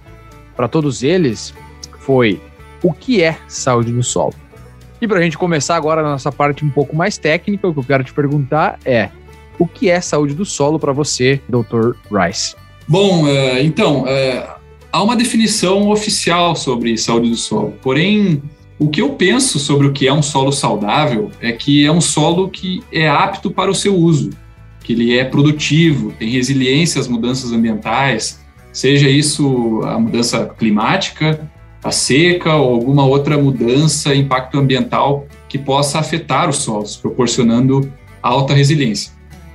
[0.60, 1.54] para todos eles
[2.00, 2.38] foi
[2.82, 4.34] o que é saúde do solo.
[5.00, 7.80] E para a gente começar agora na nossa parte um pouco mais técnica, o que
[7.80, 9.08] eu quero te perguntar é
[9.58, 11.92] o que é saúde do solo para você, Dr.
[12.12, 12.54] Rice?
[12.86, 14.46] Bom, é, então, é,
[14.92, 18.42] há uma definição oficial sobre saúde do solo, porém,
[18.78, 22.02] o que eu penso sobre o que é um solo saudável é que é um
[22.02, 24.28] solo que é apto para o seu uso,
[24.84, 28.40] que ele é produtivo, tem resiliência às mudanças ambientais,
[28.72, 31.48] seja isso a mudança climática,
[31.82, 37.90] a seca ou alguma outra mudança, impacto ambiental que possa afetar os solos, proporcionando
[38.22, 39.12] alta resiliência.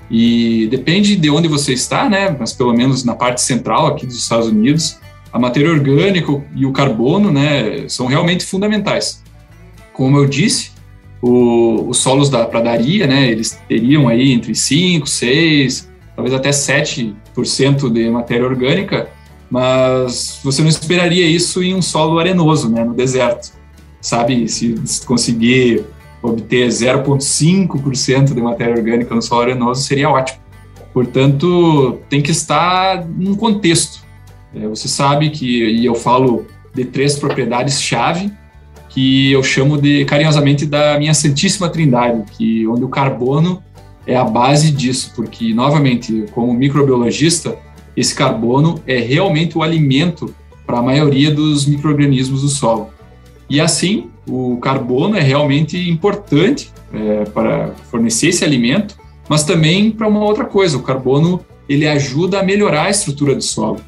[0.10, 2.36] E depende de onde você está, né?
[2.38, 5.00] Mas pelo menos na parte central aqui dos Estados Unidos,
[5.36, 9.22] a matéria orgânica e o carbono, né, são realmente fundamentais.
[9.92, 10.72] Como eu disse,
[11.22, 17.16] o, os solos da pradaria, né, eles teriam aí entre 5, 6, talvez até 7%
[17.92, 19.10] de matéria orgânica,
[19.50, 23.52] mas você não esperaria isso em um solo arenoso, né, no deserto.
[24.02, 25.84] Sabe, se conseguir
[26.22, 30.40] obter 0,5% de matéria orgânica no solo arenoso seria ótimo.
[30.94, 34.04] Portanto, tem que estar num contexto.
[34.56, 38.32] É, você sabe que, e eu falo de três propriedades-chave,
[38.90, 43.62] que eu chamo de carinhosamente da minha Santíssima Trindade, que onde o carbono
[44.06, 47.58] é a base disso, porque novamente, como microbiologista,
[47.96, 50.34] esse carbono é realmente o alimento
[50.66, 52.90] para a maioria dos microrganismos do solo.
[53.50, 58.98] E assim, o carbono é realmente importante é, para fornecer esse alimento,
[59.30, 63.42] mas também para uma outra coisa, o carbono ele ajuda a melhorar a estrutura do
[63.42, 63.80] solo.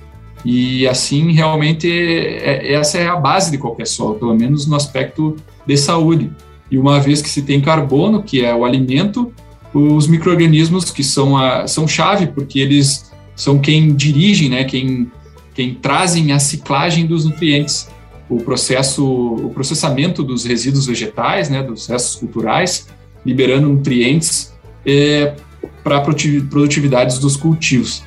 [0.45, 5.35] E assim, realmente, é, essa é a base de qualquer solo, pelo menos no aspecto
[5.65, 6.31] de saúde.
[6.69, 9.33] E uma vez que se tem carbono, que é o alimento,
[9.73, 15.11] os micro-organismos que são, a, são chave, porque eles são quem dirigem, né, quem,
[15.53, 17.87] quem trazem a ciclagem dos nutrientes,
[18.29, 22.87] o processo, o processamento dos resíduos vegetais, né, dos restos culturais,
[23.25, 24.53] liberando nutrientes
[24.85, 25.35] é,
[25.83, 28.03] para produtividades dos cultivos.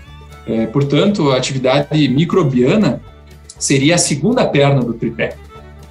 [0.47, 3.01] É, portanto, a atividade microbiana
[3.59, 5.37] seria a segunda perna do tripé.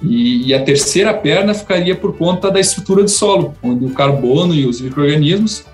[0.02, 4.54] E, e, a terceira perna ficaria por conta da estrutura do solo, onde o carbono
[4.54, 5.64] e os microrganismos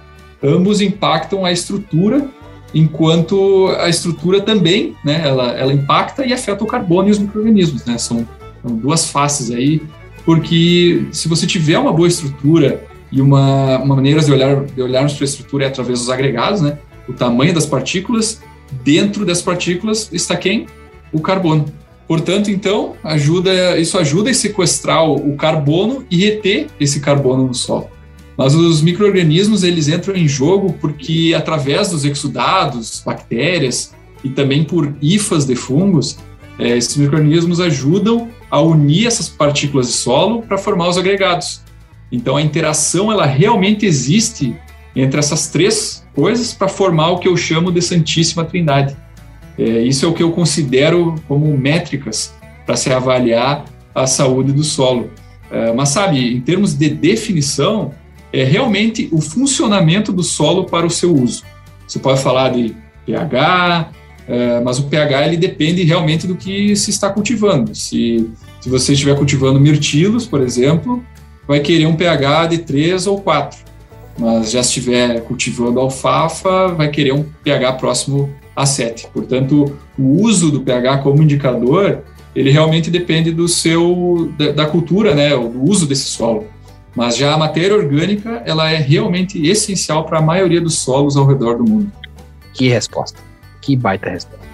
[0.42, 2.28] ambos impactam a estrutura
[2.74, 7.84] enquanto a estrutura também, né, ela, ela impacta e afeta o carbono e os microrganismos,
[7.84, 8.26] né, são,
[8.62, 9.80] são duas faces aí,
[10.24, 15.14] porque se você tiver uma boa estrutura e uma, uma maneira de, olhar, de olharmos
[15.14, 18.42] para a estrutura é através dos agregados, né, o tamanho das partículas,
[18.82, 20.66] dentro das partículas está quem?
[21.12, 21.66] O carbono.
[22.06, 27.88] Portanto, então, ajuda, isso ajuda a sequestrar o carbono e reter esse carbono no solo.
[28.36, 34.94] Mas os micro-organismos, eles entram em jogo porque, através dos exudados, bactérias e também por
[35.00, 36.18] hifas de fungos,
[36.58, 41.62] é, esses micro-organismos ajudam a unir essas partículas de solo para formar os agregados.
[42.12, 44.54] Então, a interação, ela realmente existe
[44.94, 48.96] entre essas três coisas para formar o que eu chamo de Santíssima Trindade.
[49.58, 53.64] É, isso é o que eu considero como métricas para se avaliar
[53.94, 55.10] a saúde do solo.
[55.50, 57.92] É, mas, sabe, em termos de definição,
[58.32, 61.42] é realmente o funcionamento do solo para o seu uso.
[61.86, 62.74] Você pode falar de
[63.06, 63.90] pH,
[64.28, 67.74] é, mas o pH ele depende realmente do que se está cultivando.
[67.74, 68.28] Se,
[68.60, 71.02] se você estiver cultivando mirtilos, por exemplo,
[71.46, 73.58] vai querer um pH de 3 ou 4.
[74.18, 79.08] Mas já estiver cultivando alfafa, vai querer um pH próximo a 7.
[79.12, 82.02] Portanto, o uso do pH como indicador,
[82.34, 86.46] ele realmente depende do seu da, da cultura, né, do uso desse solo.
[86.94, 91.26] Mas já a matéria orgânica, ela é realmente essencial para a maioria dos solos ao
[91.26, 91.92] redor do mundo.
[92.54, 93.20] Que resposta.
[93.60, 94.46] Que baita resposta.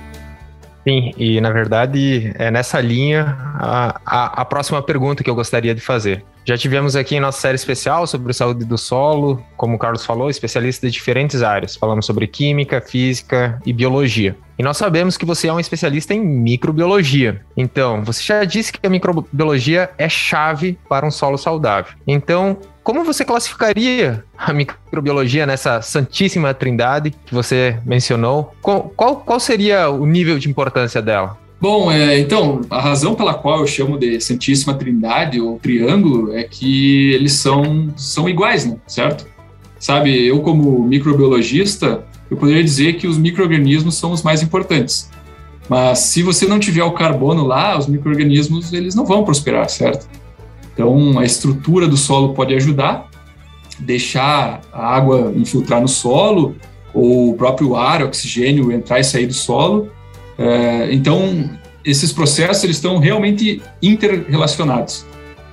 [0.87, 5.73] Sim, e na verdade é nessa linha a, a, a, próxima pergunta que eu gostaria
[5.73, 6.25] de fazer.
[6.45, 10.29] Já tivemos aqui em nossa série especial sobre saúde do solo, como o Carlos falou,
[10.29, 11.77] especialista de diferentes áreas.
[11.77, 14.37] Falamos sobre química, física e biologia.
[14.59, 17.41] E nós sabemos que você é um especialista em microbiologia.
[17.57, 21.93] Então, você já disse que a microbiologia é chave para um solo saudável.
[22.07, 28.53] Então, como você classificaria a microbiologia nessa santíssima trindade que você mencionou?
[28.61, 31.39] Qual, qual, qual seria o nível de importância dela?
[31.63, 36.43] Bom, é, então, a razão pela qual eu chamo de Santíssima Trindade ou Triângulo é
[36.43, 38.79] que eles são, são iguais, né?
[38.85, 39.29] Certo?
[39.79, 45.09] Sabe, eu como microbiologista, eu poderia dizer que os microorganismos são os mais importantes.
[45.69, 50.09] Mas se você não tiver o carbono lá, os microorganismos eles não vão prosperar, certo?
[50.75, 53.09] Então, a estrutura do solo pode ajudar,
[53.79, 56.57] deixar a água infiltrar no solo,
[56.93, 59.93] ou o próprio ar, oxigênio entrar e sair do solo.
[60.43, 61.51] É, então,
[61.85, 65.07] esses processos eles estão realmente interrelacionados.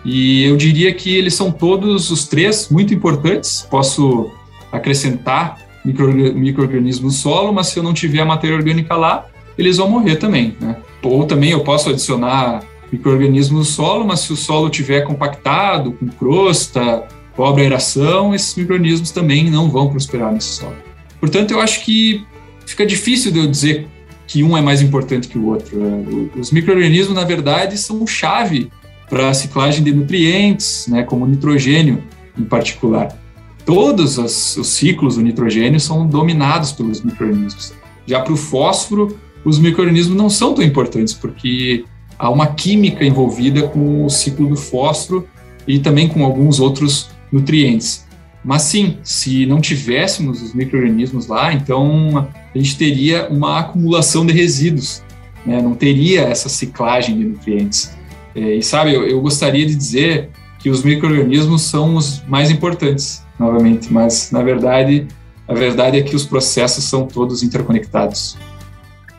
[0.04, 3.67] E eu diria que eles são todos os três muito importantes.
[3.69, 4.32] Posso
[4.71, 9.25] acrescentar micro-organismos no solo, mas se eu não tiver a matéria orgânica lá,
[9.58, 10.56] eles vão morrer também.
[10.60, 10.78] Né?
[11.04, 16.08] Ou também eu posso adicionar microorganismos no solo, mas se o solo tiver compactado, com
[16.08, 17.04] crosta,
[17.36, 20.75] pobre aeração, esses microorganismos também não vão prosperar nesse solo.
[21.19, 22.25] Portanto, eu acho que
[22.65, 23.88] fica difícil de eu dizer
[24.30, 25.76] que um é mais importante que o outro.
[25.84, 28.72] É, os microorganismos, na verdade, são chave
[29.10, 32.04] para a ciclagem de nutrientes, né, como nitrogênio
[32.38, 33.18] em particular.
[33.65, 37.74] Todos os, os ciclos do nitrogênio são dominados pelos microorganismos.
[38.06, 41.86] Já para o fósforo, os microorganismos não são tão importantes, porque
[42.18, 45.28] há uma química envolvida com o ciclo do fósforo
[45.68, 48.08] e também com alguns outros nutrientes.
[48.43, 54.34] Mas sim, se não tivéssemos os micro-organismos lá, então a gente teria uma acumulação de
[54.34, 55.04] resíduos,
[55.45, 55.62] né?
[55.62, 57.91] não teria essa ciclagem de nutrientes.
[58.34, 63.23] É, e sabe, eu, eu gostaria de dizer que os micro-organismos são os mais importantes,
[63.38, 65.08] novamente, mas na verdade,
[65.47, 68.38] a verdade é que os processos são todos interconectados.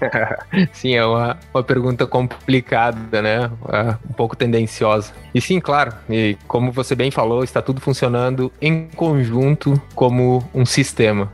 [0.72, 3.50] sim, é uma, uma pergunta complicada, né?
[3.68, 5.12] É um pouco tendenciosa.
[5.34, 10.64] E sim, claro, e como você bem falou, está tudo funcionando em conjunto como um
[10.64, 11.30] sistema.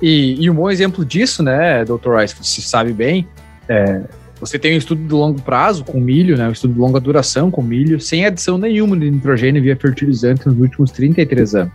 [0.00, 2.16] E, e um bom exemplo disso, né, Dr.
[2.18, 3.26] Rice, você sabe bem,
[3.68, 4.02] é,
[4.38, 7.50] você tem um estudo de longo prazo com milho, né, um estudo de longa duração
[7.50, 11.72] com milho, sem adição nenhuma de nitrogênio via fertilizante nos últimos 33 anos.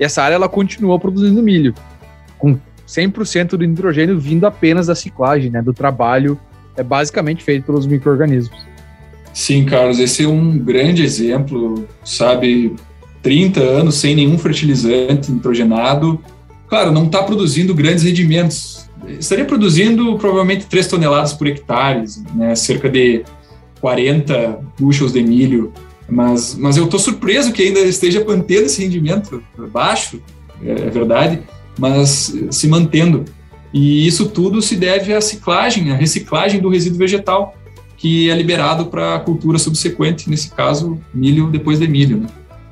[0.00, 1.74] E essa área ela continuou produzindo milho,
[2.38, 6.38] com 100% do nitrogênio vindo apenas da ciclagem, né, do trabalho
[6.76, 8.66] é basicamente feito pelos micro-organismos.
[9.32, 12.74] Sim, Carlos, esse é um grande exemplo, sabe,
[13.22, 16.20] 30 anos sem nenhum fertilizante nitrogenado,
[16.68, 22.88] claro, não está produzindo grandes rendimentos, estaria produzindo provavelmente 3 toneladas por hectare, né, cerca
[22.88, 23.24] de
[23.80, 25.72] 40 bushels de milho,
[26.08, 30.22] mas, mas eu estou surpreso que ainda esteja mantendo esse rendimento baixo,
[30.62, 31.42] é, é verdade,
[31.78, 33.24] mas se mantendo.
[33.72, 37.54] E isso tudo se deve à ciclagem, à reciclagem do resíduo vegetal,
[37.96, 42.18] que é liberado para a cultura subsequente, nesse caso, milho depois de milho.
[42.18, 42.26] Né?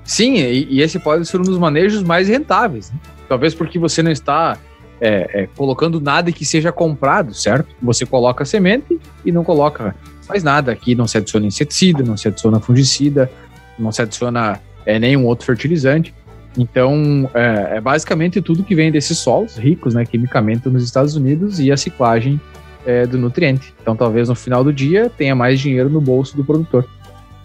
[0.05, 2.91] Sim, e, esse pode ser um dos manejos mais rentáveis.
[2.91, 2.99] Né?
[3.29, 4.59] Talvez porque você não está
[5.01, 7.75] é, é, colocando nada que seja comprado, certo?
[7.83, 9.95] Você coloca semente e não coloca
[10.29, 10.73] mais nada.
[10.73, 13.31] Aqui não se adiciona inseticida, não se adiciona fungicida,
[13.79, 16.15] não se adiciona é, nenhum outro fertilizante.
[16.57, 21.59] Então, é, é, basicamente tudo que vem desses solos ricos, né, quimicamente, nos Estados Unidos
[21.59, 22.41] e a ciclagem
[22.87, 23.75] é, do nutriente.
[23.83, 26.87] Então, talvez no final do dia tenha mais dinheiro no bolso do produtor.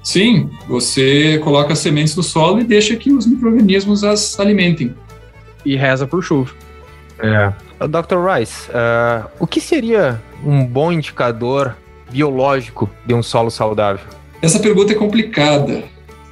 [0.03, 4.93] Sim, você coloca as sementes no solo e deixa que os micro-organismos as alimentem.
[5.65, 6.51] E reza por chuva.
[7.19, 7.51] É.
[7.85, 8.17] Dr.
[8.17, 11.75] Rice, uh, o que seria um bom indicador
[12.09, 14.05] biológico de um solo saudável?
[14.41, 15.83] Essa pergunta é complicada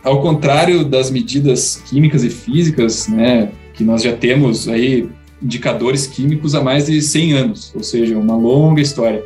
[0.08, 5.10] ao contrário das medidas químicas e físicas, né, que nós já temos aí
[5.42, 9.24] indicadores químicos há mais de 100 anos, ou seja, uma longa história.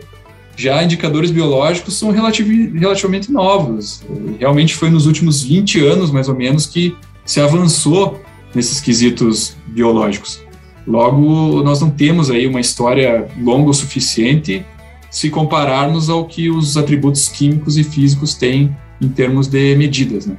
[0.56, 4.04] Já indicadores biológicos são relativamente novos.
[4.40, 8.20] Realmente foi nos últimos 20 anos, mais ou menos, que se avançou
[8.54, 10.42] nesses quesitos biológicos.
[10.86, 14.66] Logo, nós não temos aí uma história longa o suficiente
[15.12, 20.26] se compararmos ao que os atributos químicos e físicos têm em termos de medidas.
[20.26, 20.36] Né?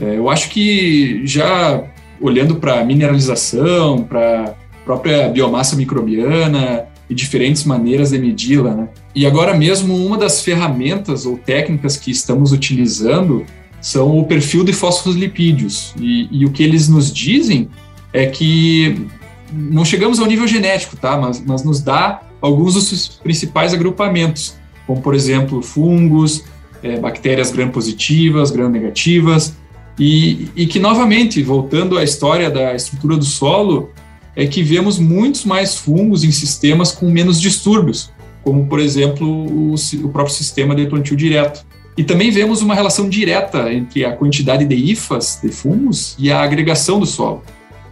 [0.00, 1.84] É, eu acho que já
[2.20, 8.88] olhando para mineralização, para própria biomassa microbiana e diferentes maneiras de medi-la, né?
[9.14, 13.44] E agora mesmo uma das ferramentas ou técnicas que estamos utilizando
[13.80, 17.68] são o perfil de fosfolipídios e, e o que eles nos dizem
[18.12, 19.06] é que
[19.52, 21.16] não chegamos ao nível genético, tá?
[21.16, 26.44] Mas, mas nos dá alguns dos principais agrupamentos, como por exemplo fungos,
[26.82, 29.56] é, bactérias gram-positivas, gram-negativas,
[29.98, 33.90] e, e que novamente, voltando à história da estrutura do solo,
[34.34, 38.12] é que vemos muitos mais fungos em sistemas com menos distúrbios,
[38.44, 41.64] como por exemplo o, o próprio sistema de plantio direto.
[41.96, 46.42] E também vemos uma relação direta entre a quantidade de IFAs de fungos e a
[46.42, 47.42] agregação do solo,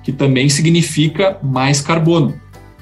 [0.03, 2.35] que também significa mais carbono.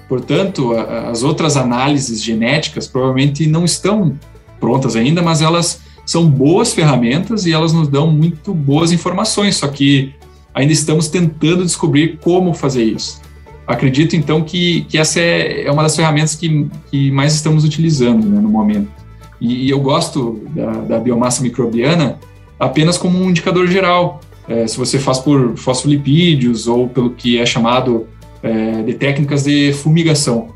[0.09, 4.19] Portanto, as outras análises genéticas provavelmente não estão
[4.59, 9.69] prontas ainda, mas elas são boas ferramentas e elas nos dão muito boas informações, só
[9.69, 10.15] que
[10.55, 13.21] ainda estamos tentando descobrir como fazer isso.
[13.67, 18.27] Acredito, então, que, que essa é, é uma das ferramentas que, que mais estamos utilizando
[18.27, 18.89] né, no momento.
[19.41, 22.19] E, e eu gosto da, da, biomassa microbiana
[22.59, 24.21] apenas como um indicador geral.
[24.49, 28.09] É, se você faz por fosfolipídios ou pelo que é chamado
[28.43, 30.49] é, de técnicas de fumigação.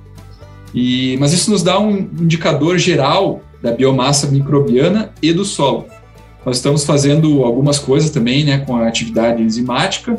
[0.74, 5.86] E, mas isso nos dá um indicador geral da biomassa microbiana e do solo.
[6.44, 10.14] Nós estamos fazendo algumas coisas também né, com a atividade enzimática.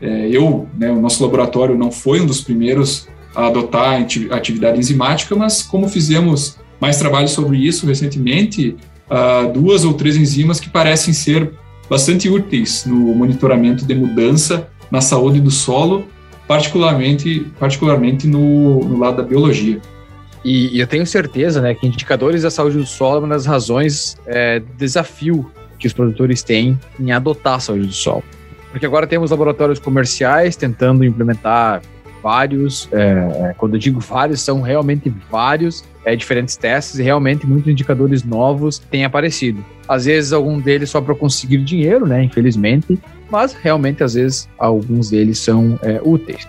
[0.00, 3.06] É, eu, né, o nosso laboratório não foi um dos primeiros
[3.36, 8.76] a adotar a atividade enzimática, mas como fizemos mais trabalho sobre isso recentemente,
[9.08, 11.52] uh, duas ou três enzimas que parecem ser
[11.88, 16.04] bastante úteis no monitoramento de mudança na saúde do solo,
[16.48, 19.80] particularmente, particularmente no, no lado da biologia.
[20.44, 24.16] E, eu tenho certeza né, que indicadores da saúde do solo é uma das razões
[24.26, 28.24] é, desafio que os produtores têm em adotar a saúde do solo.
[28.70, 31.82] Porque agora temos laboratórios comerciais tentando implementar
[32.22, 37.46] vários, é, é, quando eu digo vários, são realmente vários é, diferentes testes e realmente
[37.46, 39.62] muitos indicadores novos têm aparecido.
[39.88, 42.98] Às vezes, algum deles só para conseguir dinheiro, né, infelizmente,
[43.30, 46.48] mas realmente, às vezes, alguns deles são é, úteis.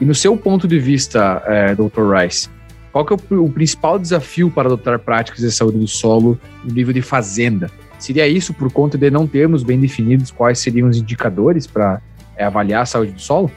[0.00, 2.12] E no seu ponto de vista, é, Dr.
[2.14, 2.48] Rice,
[2.92, 6.72] qual que é o, o, principal desafio para adotar práticas de saúde do solo no
[6.72, 7.70] nível de fazenda?
[7.98, 12.00] Seria isso por conta de não termos bem definidos quais seriam os indicadores para
[12.36, 13.50] é, avaliar a saúde do solo?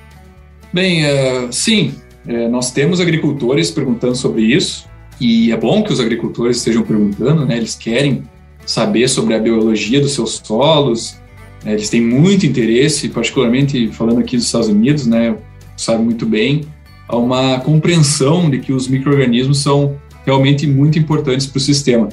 [0.74, 1.96] Bem, uh, sim,
[2.28, 7.46] é, nós temos agricultores perguntando sobre isso, e é bom que os agricultores estejam perguntando,
[7.46, 7.58] né?
[7.58, 8.24] Eles querem
[8.66, 11.16] saber sobre a biologia dos seus solos,
[11.64, 11.74] né?
[11.74, 15.36] eles têm muito interesse, particularmente falando aqui dos Estados Unidos, né?
[15.78, 16.66] Sabe muito bem,
[17.12, 22.08] há uma compreensão de que os micro-organismos são realmente muito importantes para o sistema.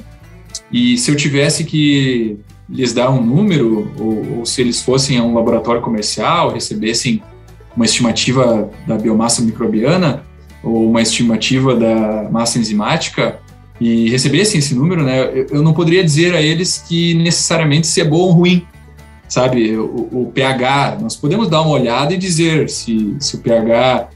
[0.73, 2.37] E se eu tivesse que
[2.69, 7.23] lhes dar um número, ou, ou se eles fossem a um laboratório comercial, recebessem
[7.77, 10.25] uma estimativa da biomassa microbiana
[10.63, 13.39] ou uma estimativa da massa enzimática
[13.81, 18.05] e recebessem esse número, né, eu não poderia dizer a eles que necessariamente se é
[18.05, 18.67] bom ou ruim,
[19.29, 19.77] sabe?
[19.77, 24.09] O, o pH, nós podemos dar uma olhada e dizer se, se o pH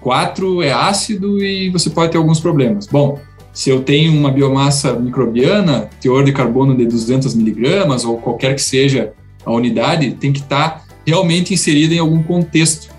[0.00, 2.86] 4 é ácido e você pode ter alguns problemas.
[2.86, 3.18] Bom,
[3.52, 8.62] se eu tenho uma biomassa microbiana, teor de carbono de 200 miligramas ou qualquer que
[8.62, 9.12] seja
[9.44, 12.90] a unidade, tem que estar realmente inserida em algum contexto.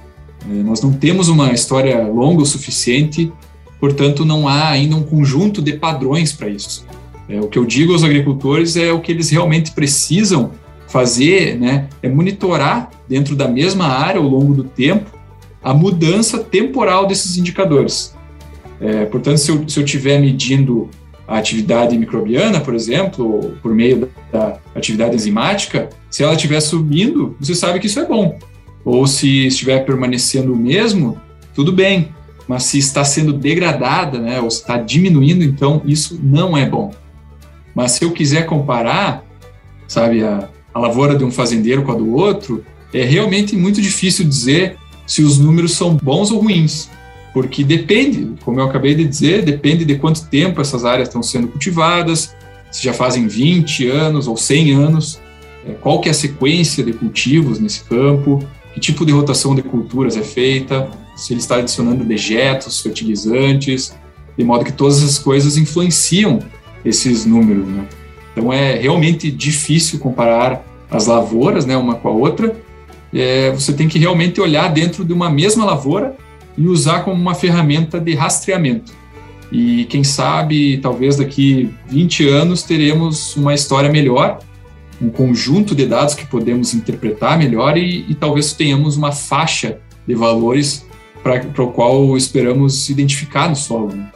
[0.49, 3.31] É, nós não temos uma história longa o suficiente,
[3.79, 6.85] portanto, não há ainda um conjunto de padrões para isso.
[7.29, 10.51] É, o que eu digo aos agricultores é o que eles realmente precisam
[10.87, 15.20] fazer, né, é monitorar dentro da mesma área ao longo do tempo
[15.64, 18.16] a mudança temporal desses indicadores.
[18.80, 20.89] É, portanto, se eu, se eu estiver medindo
[21.28, 27.53] a atividade microbiana, por exemplo, por meio da atividade enzimática, se ela estiver subindo, você
[27.53, 28.38] sabe que isso é bom
[28.84, 31.20] ou se estiver permanecendo o mesmo,
[31.53, 32.09] tudo bem.
[32.47, 36.93] Mas se está sendo degradada, né, ou está diminuindo, então isso não é bom.
[37.74, 39.24] Mas se eu quiser comparar,
[39.88, 44.28] sabe, a, a lavoura de um fazendeiro com a do outro, é realmente muito difícil
[44.28, 44.78] dizer
[45.12, 46.89] se os números são bons ou ruins,
[47.34, 51.49] porque depende, como eu acabei de dizer, depende de quanto tempo essas áreas estão sendo
[51.49, 52.34] cultivadas,
[52.72, 55.20] se já fazem 20 anos ou 100 anos,
[55.68, 58.41] é, qual que é a sequência de cultivos nesse campo,
[58.74, 63.93] que tipo de rotação de culturas é feita, se ele está adicionando dejetos, fertilizantes,
[64.38, 66.39] de modo que todas essas coisas influenciam
[66.86, 67.68] esses números.
[67.68, 67.86] Né?
[68.32, 72.55] Então é realmente difícil comparar as lavouras, né, uma com a outra.
[73.14, 76.16] É, você tem que realmente olhar dentro de uma mesma lavoura
[76.57, 78.93] e usar como uma ferramenta de rastreamento.
[79.51, 84.39] E quem sabe, talvez daqui 20 anos teremos uma história melhor
[85.01, 90.14] um conjunto de dados que podemos interpretar melhor e, e talvez tenhamos uma faixa de
[90.14, 90.86] valores
[91.24, 93.93] para o qual esperamos identificar no solo.
[93.93, 94.12] Né?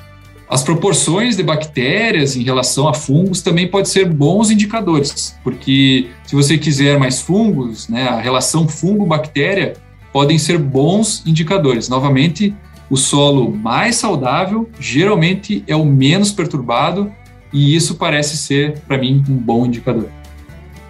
[0.47, 6.35] As proporções de bactérias em relação a fungos também podem ser bons indicadores, porque se
[6.35, 9.73] você quiser mais fungos, né, a relação fungo-bactéria
[10.13, 11.89] podem ser bons indicadores.
[11.89, 12.53] Novamente,
[12.89, 17.11] o solo mais saudável geralmente é o menos perturbado
[17.51, 20.09] e isso parece ser, para mim, um bom indicador.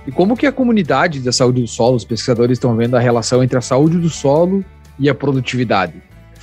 [0.06, 3.42] E como que a comunidade da saúde do solo, os pesquisadores estão vendo a relação
[3.42, 4.64] entre a saúde do solo
[5.00, 5.94] e a produtividade?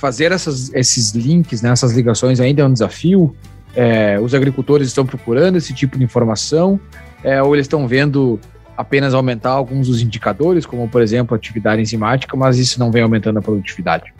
[0.03, 3.33] Fazer essas, esses links, né, essas ligações ainda é um desafio.
[3.73, 6.77] É, os agricultores estão procurando esse tipo de informação
[7.23, 8.37] é, ou eles estão vendo
[8.75, 13.39] apenas aumentar alguns dos indicadores, como por exemplo atividade enzimática, mas isso não vem aumentando
[13.39, 14.13] a produtividade?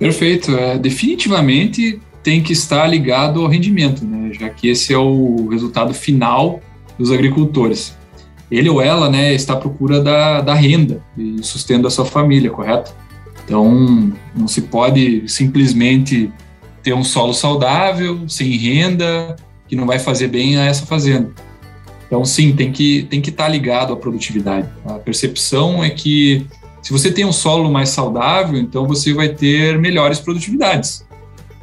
[0.00, 0.50] Perfeito.
[0.56, 4.32] É, definitivamente tem que estar ligado ao rendimento, né?
[4.32, 6.58] já que esse é o resultado final
[6.98, 7.96] dos agricultores.
[8.50, 12.50] Ele ou ela né, está à procura da, da renda e sustento da sua família,
[12.50, 12.92] correto?
[13.48, 16.30] Então, não se pode simplesmente
[16.82, 19.36] ter um solo saudável, sem renda,
[19.66, 21.32] que não vai fazer bem a essa fazenda.
[22.06, 24.68] Então, sim, tem que tem que estar tá ligado à produtividade.
[24.84, 26.46] A percepção é que
[26.82, 31.06] se você tem um solo mais saudável, então você vai ter melhores produtividades.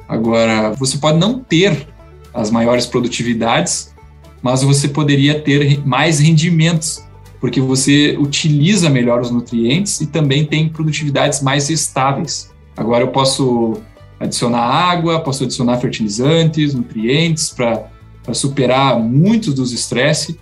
[0.10, 1.88] Agora, você pode não ter
[2.34, 3.94] as maiores produtividades,
[4.42, 7.05] mas você poderia ter mais rendimentos,
[7.46, 12.52] porque você utiliza melhor os nutrientes e também tem produtividades mais estáveis.
[12.76, 13.78] Agora eu posso
[14.20, 17.88] adicionar água, posso adicionar fertilizantes, nutrientes para
[18.34, 20.36] superar muitos dos estresses,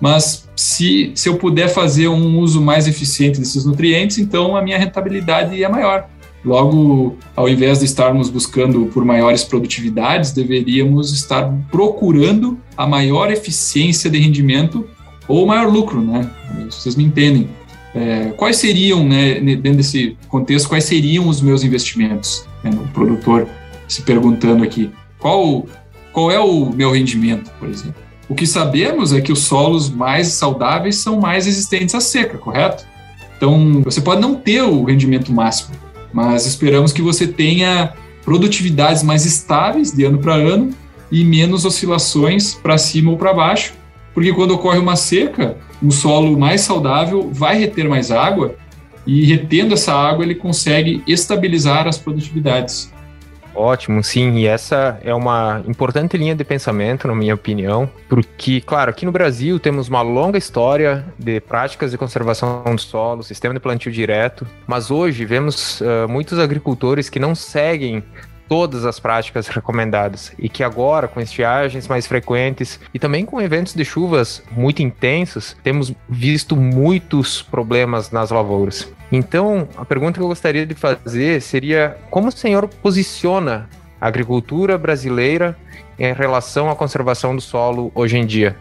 [0.00, 4.76] mas se, se eu puder fazer um uso mais eficiente desses nutrientes, então a minha
[4.76, 6.08] rentabilidade é maior.
[6.44, 14.10] Logo, ao invés de estarmos buscando por maiores produtividades, deveríamos estar procurando a maior eficiência
[14.10, 14.84] de rendimento
[15.28, 16.28] ou maior lucro, né?
[16.70, 17.48] Vocês me entendem.
[17.94, 22.46] É, quais seriam, né, dentro desse contexto, quais seriam os meus investimentos?
[22.64, 23.46] Né, o produtor
[23.86, 25.66] se perguntando aqui, qual,
[26.12, 28.02] qual é o meu rendimento, por exemplo?
[28.28, 32.86] O que sabemos é que os solos mais saudáveis são mais resistentes à seca, correto?
[33.36, 35.76] Então, você pode não ter o rendimento máximo,
[36.12, 37.92] mas esperamos que você tenha
[38.24, 40.70] produtividades mais estáveis de ano para ano
[41.10, 43.74] e menos oscilações para cima ou para baixo,
[44.14, 48.54] porque quando ocorre uma seca, um solo mais saudável vai reter mais água
[49.06, 52.92] e retendo essa água ele consegue estabilizar as produtividades.
[53.54, 58.90] Ótimo, sim, e essa é uma importante linha de pensamento, na minha opinião, porque, claro,
[58.90, 63.60] aqui no Brasil temos uma longa história de práticas de conservação do solo, sistema de
[63.60, 68.02] plantio direto, mas hoje vemos uh, muitos agricultores que não seguem
[68.48, 73.74] todas as práticas recomendadas e que agora, com estiagens mais frequentes e também com eventos
[73.74, 78.92] de chuvas muito intensos, temos visto muitos problemas nas lavouras.
[79.10, 83.68] Então, a pergunta que eu gostaria de fazer seria: como o senhor posiciona
[84.00, 85.56] a agricultura brasileira
[85.98, 88.56] em relação à conservação do solo hoje em dia?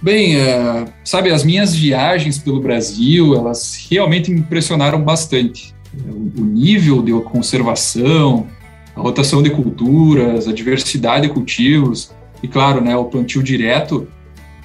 [0.00, 5.74] Bem, é, sabe, as minhas viagens pelo Brasil, elas realmente me impressionaram bastante.
[6.04, 8.46] O nível de conservação,
[8.96, 12.10] a rotação de culturas, a diversidade de cultivos
[12.42, 14.08] e, claro, né, o plantio direto.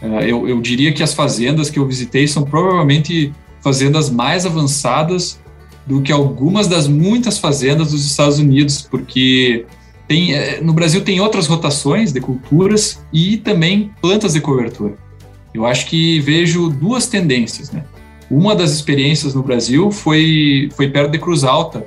[0.02, 5.40] É, eu, eu diria que as fazendas que eu visitei são provavelmente fazendas mais avançadas
[5.86, 9.66] do que algumas das muitas fazendas dos Estados Unidos, porque
[10.08, 14.96] tem, é, no Brasil tem outras rotações de culturas e também plantas de cobertura.
[15.54, 17.84] Eu acho que vejo duas tendências, né?
[18.30, 21.86] Uma das experiências no Brasil foi, foi perto de Cruz Alta,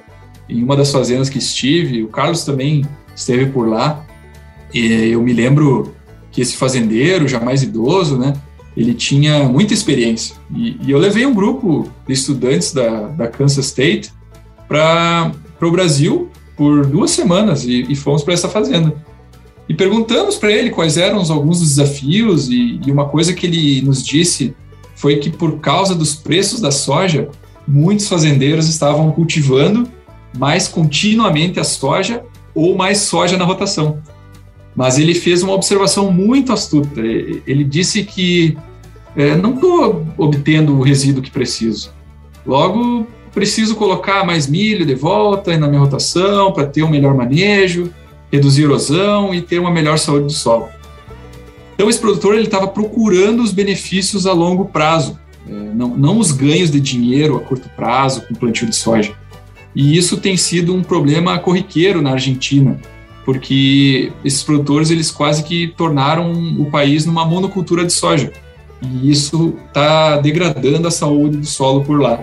[0.48, 2.84] em uma das fazendas que estive, o Carlos também
[3.14, 4.04] esteve por lá,
[4.72, 5.94] e eu me lembro
[6.30, 8.34] que esse fazendeiro, já mais idoso, né,
[8.76, 10.34] ele tinha muita experiência.
[10.54, 14.12] E, e eu levei um grupo de estudantes da, da Kansas State
[14.66, 15.32] para
[15.62, 18.94] o Brasil por duas semanas e, e fomos para essa fazenda.
[19.68, 23.80] E perguntamos para ele quais eram alguns dos desafios, e, e uma coisa que ele
[23.82, 24.54] nos disse
[24.96, 27.28] foi que, por causa dos preços da soja,
[27.66, 29.88] muitos fazendeiros estavam cultivando
[30.36, 32.24] mais continuamente a soja
[32.54, 33.98] ou mais soja na rotação.
[34.74, 37.00] Mas ele fez uma observação muito astuta.
[37.00, 38.56] Ele disse que
[39.16, 41.92] é, não estou obtendo o resíduo que preciso.
[42.44, 47.92] Logo, preciso colocar mais milho de volta na minha rotação para ter um melhor manejo,
[48.32, 50.68] reduzir erosão e ter uma melhor saúde do solo.
[51.74, 55.18] Então, esse produtor estava procurando os benefícios a longo prazo,
[55.48, 59.14] é, não, não os ganhos de dinheiro a curto prazo com plantio de soja.
[59.74, 62.80] E isso tem sido um problema corriqueiro na Argentina,
[63.24, 68.32] porque esses produtores eles quase que tornaram o país numa monocultura de soja.
[68.82, 72.22] E isso está degradando a saúde do solo por lá.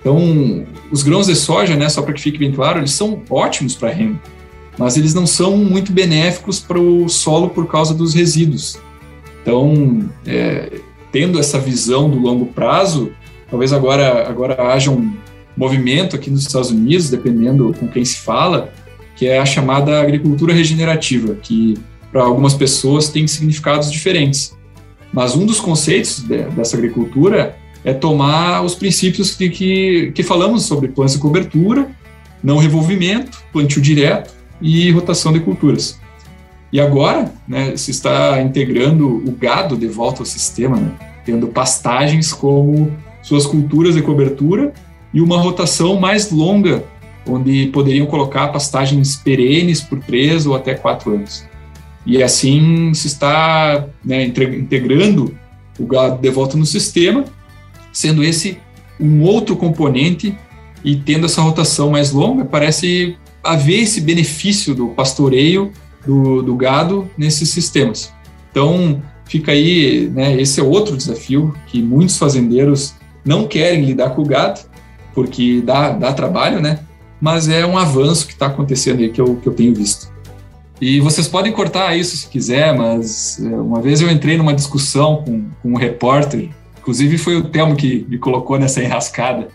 [0.00, 3.74] Então, os grãos de soja, né, só para que fique bem claro, eles são ótimos
[3.74, 4.20] para renda,
[4.78, 8.78] mas eles não são muito benéficos para o solo por causa dos resíduos.
[9.42, 10.80] Então, é,
[11.12, 13.12] tendo essa visão do longo prazo,
[13.50, 15.12] talvez agora, agora haja um,
[15.56, 18.72] movimento aqui nos Estados Unidos, dependendo com quem se fala,
[19.16, 21.78] que é a chamada agricultura regenerativa, que
[22.12, 24.56] para algumas pessoas tem significados diferentes.
[25.12, 30.64] Mas um dos conceitos de, dessa agricultura é tomar os princípios que, que, que falamos
[30.64, 31.88] sobre plantas de cobertura,
[32.42, 35.98] não revolvimento, plantio direto e rotação de culturas.
[36.72, 40.92] E agora, né, se está integrando o gado de volta ao sistema, né,
[41.24, 42.92] tendo pastagens como
[43.22, 44.72] suas culturas de cobertura
[45.16, 46.84] e uma rotação mais longa,
[47.26, 51.42] onde poderiam colocar pastagens perenes por três ou até quatro anos.
[52.04, 55.34] E assim se está né, integrando
[55.78, 57.24] o gado de volta no sistema,
[57.90, 58.58] sendo esse
[59.00, 60.36] um outro componente
[60.84, 65.72] e tendo essa rotação mais longa, parece haver esse benefício do pastoreio
[66.06, 68.12] do, do gado nesses sistemas.
[68.50, 72.94] Então, fica aí, né, esse é outro desafio que muitos fazendeiros
[73.24, 74.60] não querem lidar com o gado,
[75.16, 76.80] porque dá, dá trabalho, né?
[77.18, 80.12] Mas é um avanço que está acontecendo aí que eu, que eu tenho visto.
[80.78, 85.24] E vocês podem cortar isso se quiser, mas é, uma vez eu entrei numa discussão
[85.24, 89.48] com, com um repórter, inclusive foi o Telmo que me colocou nessa enrascada.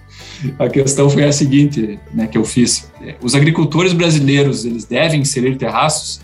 [0.58, 2.92] A questão foi a seguinte, né, que eu fiz.
[3.22, 6.22] Os agricultores brasileiros, eles devem inserir terraços?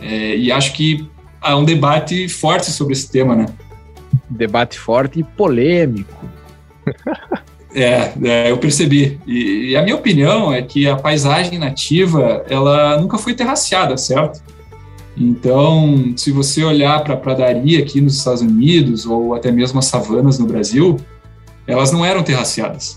[0.00, 1.06] É, e acho que
[1.42, 3.46] há um debate forte sobre esse tema, né?
[4.30, 6.26] Debate forte e polêmico.
[7.74, 9.20] É, é, eu percebi.
[9.26, 14.40] E, e, a minha opinião é que a paisagem nativa, ela nunca foi terraciada, certo?
[15.16, 19.86] Então, se você olhar para a pradaria aqui nos Estados Unidos, ou até mesmo as
[19.86, 20.96] savanas no Brasil,
[21.66, 22.96] elas não eram terraciadas.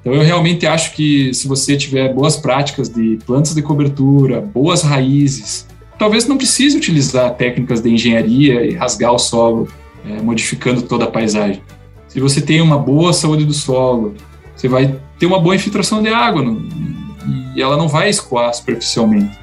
[0.00, 4.82] Então, eu realmente acho que se você tiver boas práticas de plantas de cobertura, boas
[4.82, 5.66] raízes,
[5.98, 9.68] talvez não precise utilizar técnicas de engenharia e rasgar o solo,
[10.06, 11.60] é, modificando toda a paisagem
[12.10, 14.14] se você tem uma boa saúde do solo,
[14.54, 16.60] você vai ter uma boa infiltração de água no,
[17.54, 19.38] e ela não vai escoar superficialmente.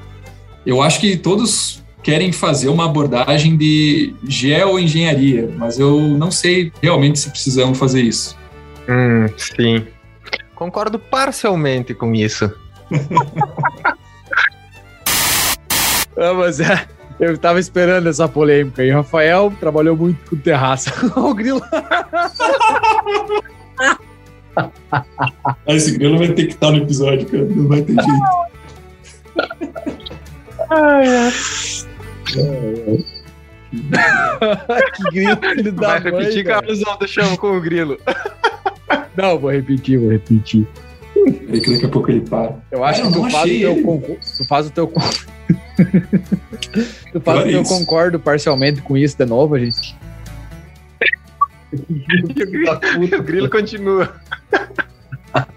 [0.66, 7.20] Eu acho que todos querem fazer uma abordagem de geoengenharia, mas eu não sei realmente
[7.20, 8.38] se precisamos fazer isso.
[8.90, 9.88] Hum, sim.
[10.54, 12.52] Concordo parcialmente com isso.
[16.18, 16.86] ah, mas é,
[17.20, 18.84] eu tava esperando essa polêmica.
[18.84, 20.92] E Rafael trabalhou muito com terraça.
[21.20, 21.62] o grilo.
[25.68, 27.46] Esse grilo vai ter que estar no episódio, cara.
[27.46, 28.48] Não vai ter jeito.
[30.70, 31.32] Ai, ai.
[34.96, 37.98] que grilo ele dá Vai repetir, Carlos, não, deixamos com o grilo.
[39.16, 40.68] Não, vou repetir, vou repetir.
[41.50, 42.56] É que daqui a pouco ele para.
[42.72, 45.37] Eu acho que tu faz, o teu concurso, tu faz o teu concurso.
[47.12, 49.96] Tu faz que eu concordo parcialmente com isso de novo, gente.
[53.18, 54.16] o grilo continua.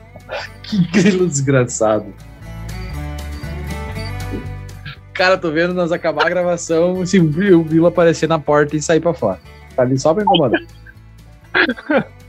[0.63, 2.13] que grilo desgraçado.
[5.15, 9.01] Cara, tô vendo nós acabar a gravação se o grilo aparecer na porta e sair
[9.01, 9.39] pra fora.
[9.77, 10.61] Tá ali só pra incomodar.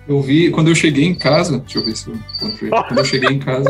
[0.07, 2.69] Eu vi, quando eu cheguei em casa, deixa eu ver se eu encontrei.
[2.69, 3.69] Quando eu cheguei em casa.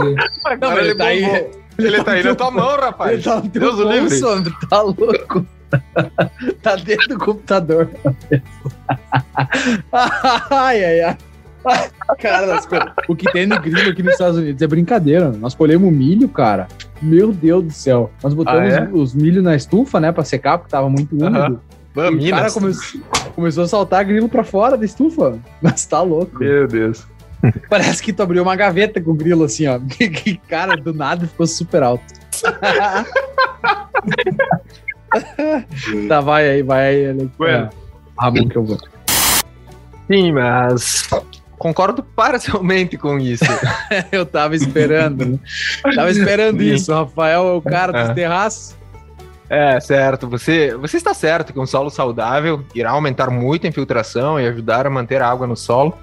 [0.60, 3.14] Não, ele, tá aí, ele tá aí na tua mão, rapaz.
[3.14, 4.16] Ele tá no Deus o livre.
[4.18, 5.46] Sombra, tá louco.
[6.62, 7.90] tá dentro do computador.
[9.92, 11.18] ai, ai, ai.
[12.20, 12.60] Cara,
[13.08, 15.30] o que tem no grilo aqui nos Estados Unidos é brincadeira.
[15.30, 16.68] Nós colhemos milho, cara.
[17.02, 18.12] Meu Deus do céu.
[18.24, 18.90] Nós botamos ah, é?
[18.92, 21.60] os, milho na estufa, né, pra secar, porque tava muito úmido.
[21.96, 22.18] Uhum.
[22.18, 23.02] o cara começou,
[23.36, 25.40] começou a saltar grilo pra fora da estufa.
[25.62, 26.40] Mas tá louco.
[26.40, 27.06] Meu Deus.
[27.70, 29.80] Parece que tu abriu uma gaveta com o grilo assim, ó.
[29.88, 32.04] Que cara, do nada ficou super alto.
[36.08, 37.14] tá, vai aí, vai aí.
[37.38, 37.70] Bueno.
[38.18, 38.78] Ramon que eu vou.
[40.08, 41.08] Sim, mas
[41.58, 43.44] concordo parcialmente com isso.
[44.12, 45.26] eu tava esperando.
[45.26, 45.40] Né?
[45.96, 46.74] Tava esperando Sim.
[46.74, 46.92] isso.
[46.92, 48.14] O Rafael é o cara dos é.
[48.14, 48.76] terraços.
[49.52, 50.30] É, certo.
[50.30, 54.88] Você, você está certo que um solo saudável irá aumentar muito a infiltração e ajudar
[54.88, 55.98] a manter a água no solo,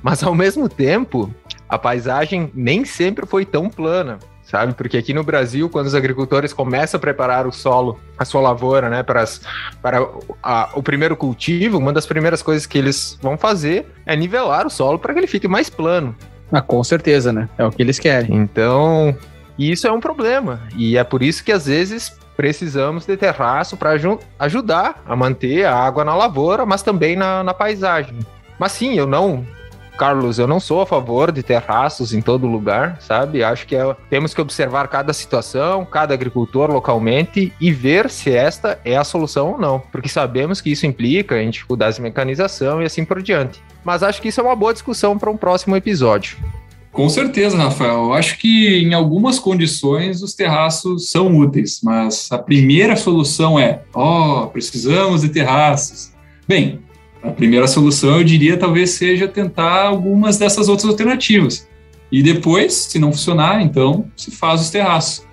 [0.00, 1.28] mas ao mesmo tempo,
[1.68, 4.74] a paisagem nem sempre foi tão plana, sabe?
[4.74, 8.88] Porque aqui no Brasil, quando os agricultores começam a preparar o solo, a sua lavoura,
[8.88, 9.40] né, para, as,
[9.82, 9.98] para
[10.40, 14.70] a, o primeiro cultivo, uma das primeiras coisas que eles vão fazer é nivelar o
[14.70, 16.14] solo para que ele fique mais plano.
[16.52, 17.48] Ah, com certeza, né?
[17.58, 18.36] É o que eles querem.
[18.36, 19.12] Então,
[19.58, 20.60] isso é um problema.
[20.76, 23.92] E é por isso que às vezes precisamos de terraço para
[24.40, 28.18] ajudar a manter a água na lavoura, mas também na, na paisagem.
[28.58, 29.46] Mas sim, eu não
[29.96, 33.44] Carlos, eu não sou a favor de terraços em todo lugar, sabe?
[33.44, 38.80] Acho que é, temos que observar cada situação, cada agricultor localmente e ver se esta
[38.84, 42.86] é a solução ou não, porque sabemos que isso implica em dificuldades de mecanização e
[42.86, 43.62] assim por diante.
[43.84, 46.38] Mas acho que isso é uma boa discussão para um próximo episódio.
[46.92, 48.04] Com certeza, Rafael.
[48.04, 53.82] Eu acho que em algumas condições os terraços são úteis, mas a primeira solução é:
[53.94, 56.12] ó, oh, precisamos de terraços.
[56.46, 56.80] Bem,
[57.22, 61.66] a primeira solução eu diria talvez seja tentar algumas dessas outras alternativas.
[62.10, 65.24] E depois, se não funcionar, então se faz os terraços.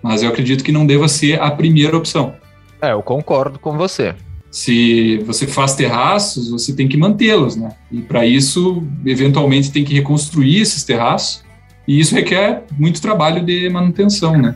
[0.00, 2.34] Mas eu acredito que não deva ser a primeira opção.
[2.80, 4.14] É, eu concordo com você.
[4.50, 7.70] Se você faz terraços, você tem que mantê-los, né?
[7.92, 11.44] E para isso, eventualmente, tem que reconstruir esses terraços.
[11.86, 14.54] E isso requer muito trabalho de manutenção, né?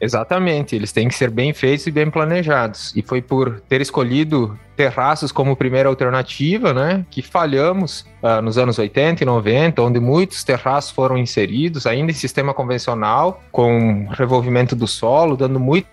[0.00, 2.92] Exatamente, eles têm que ser bem feitos e bem planejados.
[2.94, 8.78] E foi por ter escolhido terraços como primeira alternativa, né, que falhamos uh, nos anos
[8.78, 14.86] 80 e 90, onde muitos terraços foram inseridos, ainda em sistema convencional, com revolvimento do
[14.86, 15.88] solo, dando muito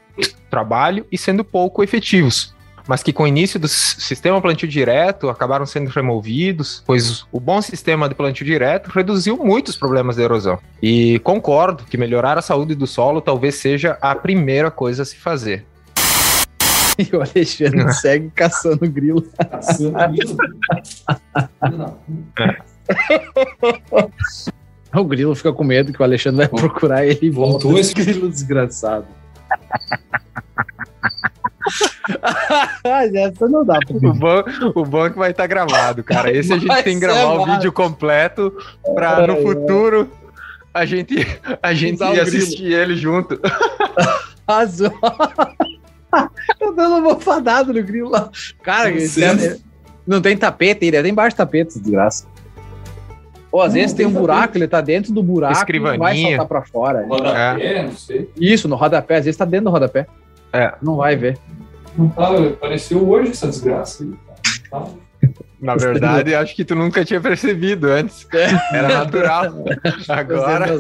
[0.52, 2.55] trabalho e sendo pouco efetivos
[2.88, 7.62] mas que com o início do sistema plantio direto acabaram sendo removidos, pois o bom
[7.62, 10.60] sistema de plantio direto reduziu muitos problemas de erosão.
[10.82, 15.16] E concordo que melhorar a saúde do solo talvez seja a primeira coisa a se
[15.16, 15.66] fazer.
[16.98, 19.22] E o Alexandre segue caçando grilo.
[19.52, 20.38] Caçando grilo.
[24.96, 28.30] o grilo fica com medo que o Alexandre vai procurar ele e voltou esse grilo
[28.30, 29.08] desgraçado.
[33.14, 34.44] Essa não dá pra o bom,
[34.76, 36.32] o bom é que vai estar tá gravado, cara.
[36.32, 38.54] Esse a gente vai tem que gravar o vídeo completo
[38.94, 40.28] pra é, no futuro é.
[40.74, 41.16] a gente,
[41.62, 43.40] a gente assistir ele junto.
[44.48, 44.92] Azul.
[46.60, 48.30] Tô dando uma mofadada no grilo lá.
[48.64, 49.58] Cara, é,
[50.08, 52.26] não tem tapete, ele é embaixo do tapete, desgraça.
[53.52, 56.46] Ou às não, vezes tem um buraco, ele tá dentro do buraco e vai saltar
[56.46, 57.06] pra fora.
[57.08, 57.84] Rodapé, é.
[57.84, 58.30] não sei.
[58.38, 60.08] Isso, no rodapé, às vezes tá dentro do rodapé.
[60.56, 60.74] É.
[60.82, 61.38] Não vai ver.
[61.98, 64.14] Não tá, apareceu hoje essa desgraça aí.
[64.70, 64.86] Tá.
[65.62, 68.28] Na verdade, acho que tu nunca tinha percebido antes.
[68.34, 68.78] É.
[68.78, 69.54] Era natural.
[70.10, 70.78] Agora.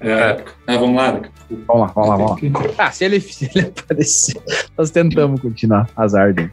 [0.00, 0.44] É, é.
[0.66, 1.20] Ah, vamos lá.
[1.66, 2.74] Vamos lá, vamos lá, vamos lá.
[2.78, 4.40] Ah, se ele, se ele aparecer,
[4.76, 5.88] nós tentamos continuar.
[5.96, 6.52] Azar dele.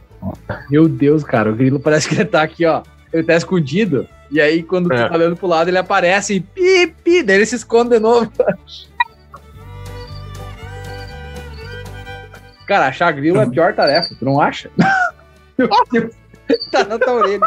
[0.70, 2.82] Meu Deus, cara, o grilo parece que ele tá aqui, ó.
[3.12, 4.08] Ele tá escondido.
[4.30, 4.96] E aí, quando é.
[4.96, 7.98] tu tá olhando pro lado, ele aparece e pi, pi, daí ele se esconde de
[8.00, 8.30] novo.
[12.66, 14.70] Cara, achar grilo é a pior tarefa, tu não acha?
[15.58, 16.14] Meu Deus.
[16.70, 17.40] Tá na tua orelha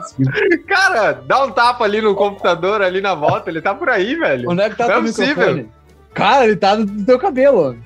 [0.68, 4.49] Cara, dá um tapa ali no computador, ali na volta, ele tá por aí, velho.
[4.49, 5.70] Onde é que tá não é possível.
[6.13, 7.78] Cara, ele tá no teu cabelo.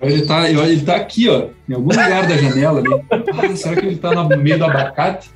[0.00, 3.04] Ele tá, ele tá aqui, ó, em algum lugar da janela ali.
[3.10, 5.30] Ah, será que ele tá no meio do abacate?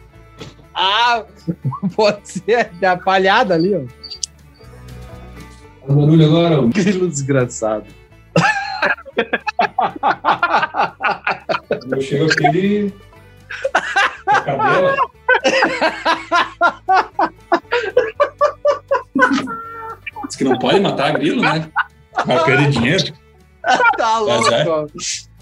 [0.74, 1.24] Ah,
[1.94, 3.82] pode ser, da palhada ali, ó.
[5.86, 6.66] O barulho agora, ó.
[6.66, 7.86] Grilo desgraçado.
[11.90, 12.92] Eu chego aqui
[14.26, 14.96] a cadela.
[20.26, 21.70] Diz que não pode matar grilo, né?
[22.26, 23.04] Vai perder dinheiro.
[23.96, 24.48] Tá louco.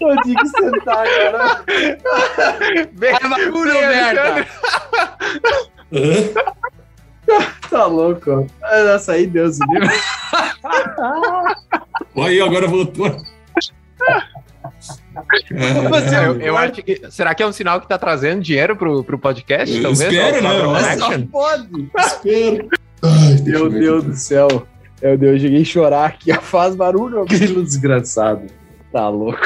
[0.01, 1.63] Eu tinha que sentar agora.
[2.93, 4.47] Bem, é bagulho, merda.
[7.69, 8.47] Tá louco.
[8.61, 9.89] Nossa, aí Deus livre.
[12.15, 13.07] Aí, agora voltou.
[15.51, 17.01] É, eu, eu acho que.
[17.11, 19.75] Será que é um sinal que tá trazendo dinheiro pro, pro podcast?
[19.75, 20.13] Eu talvez?
[20.13, 20.41] Espero,
[20.73, 20.97] né?
[20.97, 21.91] Só pode.
[21.97, 22.69] Espero.
[23.01, 24.67] Ai, Meu Deus do céu.
[25.01, 26.33] Meu Deus, eu cheguei a chorar aqui.
[26.41, 28.47] Faz barulho, aquele desgraçado.
[28.91, 29.39] Tá louco.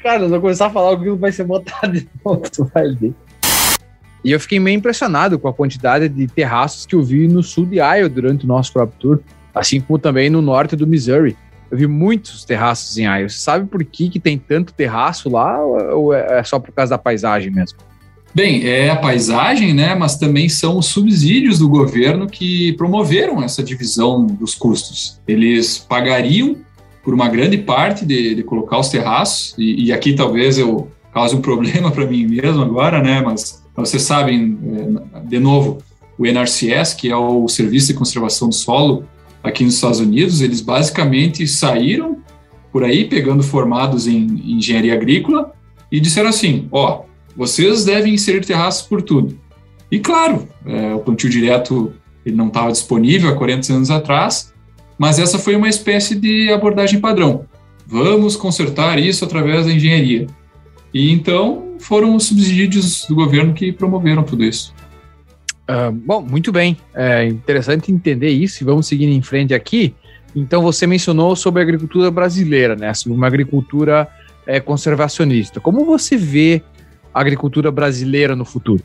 [0.00, 2.88] Cara, eu vou começar a falar, o grilo vai ser botado de novo, tu vai
[2.94, 3.14] ver.
[4.24, 7.66] E eu fiquei meio impressionado com a quantidade de terraços que eu vi no sul
[7.66, 9.20] de Iowa durante o nosso próprio tour
[9.58, 11.36] assim como também no norte do Missouri.
[11.70, 13.28] Eu vi muitos terraços em Iowa.
[13.28, 16.90] Você sabe por que, que tem tanto terraço lá ou é, é só por causa
[16.90, 17.78] da paisagem mesmo?
[18.34, 19.94] Bem, é a paisagem, né?
[19.94, 25.20] Mas também são os subsídios do governo que promoveram essa divisão dos custos.
[25.26, 26.56] Eles pagariam
[27.02, 31.34] por uma grande parte de, de colocar os terraços, e, e, aqui talvez eu cause
[31.34, 33.20] um problema para mim mesmo agora, né?
[33.22, 34.58] Mas vocês sabem,
[35.14, 35.78] é, de novo,
[36.18, 39.04] o NRCS, que é o Serviço de Conservação do Solo,
[39.42, 42.18] aqui nos Estados Unidos, eles basicamente saíram
[42.72, 45.52] por aí pegando formados em engenharia agrícola
[45.90, 47.02] e disseram assim: ó,
[47.36, 49.38] vocês devem inserir terraços por tudo.
[49.90, 51.92] E claro, é, o plantio direto
[52.26, 54.52] ele não estava disponível há 40 anos atrás,
[54.98, 57.46] mas essa foi uma espécie de abordagem padrão.
[57.86, 60.26] Vamos consertar isso através da engenharia.
[60.92, 64.74] E então foram os subsídios do governo que promoveram tudo isso.
[65.68, 66.76] Uh, bom, muito bem.
[66.94, 69.94] É interessante entender isso e vamos seguir em frente aqui.
[70.34, 72.92] Então, você mencionou sobre a agricultura brasileira, né?
[72.94, 74.08] Sobre uma agricultura
[74.46, 75.60] é, conservacionista.
[75.60, 76.62] Como você vê
[77.12, 78.82] a agricultura brasileira no futuro?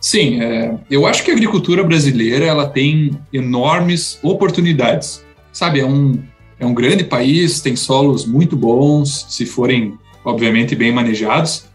[0.00, 5.24] Sim, é, eu acho que a agricultura brasileira ela tem enormes oportunidades.
[5.52, 6.20] Sabe, é um,
[6.58, 9.94] é um grande país, tem solos muito bons, se forem,
[10.24, 11.66] obviamente, bem manejados.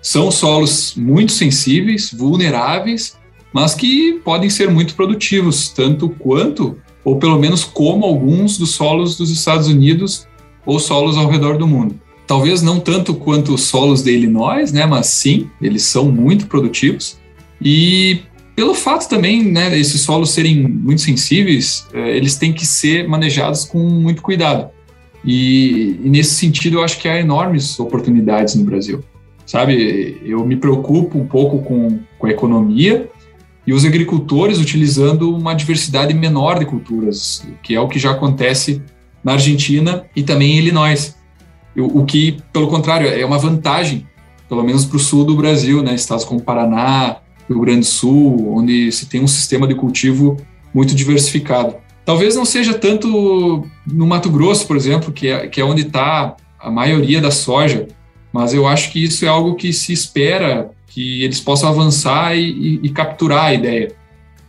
[0.00, 3.16] São solos muito sensíveis, vulneráveis,
[3.52, 9.16] mas que podem ser muito produtivos, tanto quanto, ou pelo menos como alguns dos solos
[9.16, 10.26] dos Estados Unidos
[10.64, 11.98] ou solos ao redor do mundo.
[12.26, 17.18] Talvez não tanto quanto os solos de Illinois, né, mas sim, eles são muito produtivos.
[17.60, 18.20] E
[18.54, 23.64] pelo fato também, né, esses solos serem muito sensíveis, é, eles têm que ser manejados
[23.64, 24.68] com muito cuidado.
[25.24, 29.02] E, e, nesse sentido, eu acho que há enormes oportunidades no Brasil.
[29.48, 33.08] Sabe, eu me preocupo um pouco com, com a economia
[33.66, 38.82] e os agricultores utilizando uma diversidade menor de culturas, que é o que já acontece
[39.24, 41.16] na Argentina e também em Illinois.
[41.74, 44.06] O, o que, pelo contrário, é uma vantagem,
[44.50, 47.16] pelo menos para o sul do Brasil, né, estados como Paraná,
[47.48, 50.36] Rio Grande do Sul, onde se tem um sistema de cultivo
[50.74, 51.74] muito diversificado.
[52.04, 56.36] Talvez não seja tanto no Mato Grosso, por exemplo, que é, que é onde está
[56.60, 57.88] a maioria da soja,
[58.32, 62.80] mas eu acho que isso é algo que se espera que eles possam avançar e,
[62.82, 63.92] e, capturar a ideia.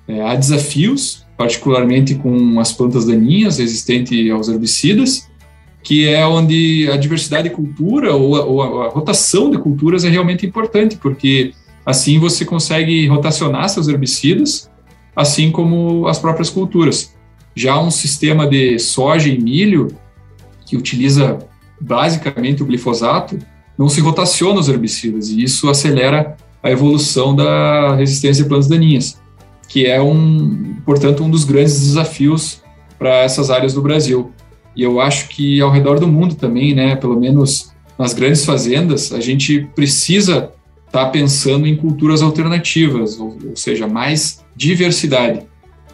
[0.08, 5.30] É, há desafios, particularmente com as plantas daninhas resistentes aos herbicidas,
[5.84, 10.10] que é onde a diversidade de cultura ou a, ou a rotação de culturas é
[10.10, 11.54] realmente importante, porque
[11.90, 14.70] Assim você consegue rotacionar seus herbicidas,
[15.16, 17.16] assim como as próprias culturas.
[17.56, 19.88] Já um sistema de soja e milho,
[20.68, 21.40] que utiliza
[21.82, 23.40] basicamente o glifosato,
[23.80, 29.18] não se rotaciona os herbicidas, e isso acelera a evolução da resistência de plantas daninhas,
[29.70, 32.62] que é, um, portanto, um dos grandes desafios
[32.98, 34.34] para essas áreas do Brasil.
[34.76, 39.14] E eu acho que ao redor do mundo também, né, pelo menos nas grandes fazendas,
[39.14, 40.52] a gente precisa
[40.90, 45.46] está pensando em culturas alternativas, ou, ou, seja, mais diversidade.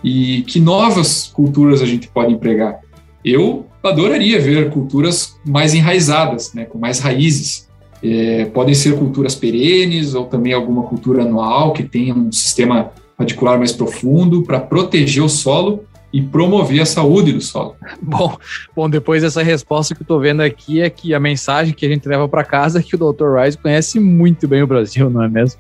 [0.04, 2.80] E que novas culturas a gente pode empregar?
[3.24, 7.65] Eu adoraria ver culturas mais enraizadas, né, com mais raízes.
[8.08, 13.58] É, podem ser culturas perenes ou também alguma cultura anual que tenha um sistema radicular
[13.58, 15.84] mais profundo para proteger o solo
[16.14, 17.76] e promover a saúde do solo.
[18.02, 18.38] Bom,
[18.76, 21.90] bom, depois dessa resposta que eu estou vendo aqui é que a mensagem que a
[21.90, 23.38] gente leva para casa é que o Dr.
[23.38, 25.60] Rice conhece muito bem o Brasil, não é mesmo?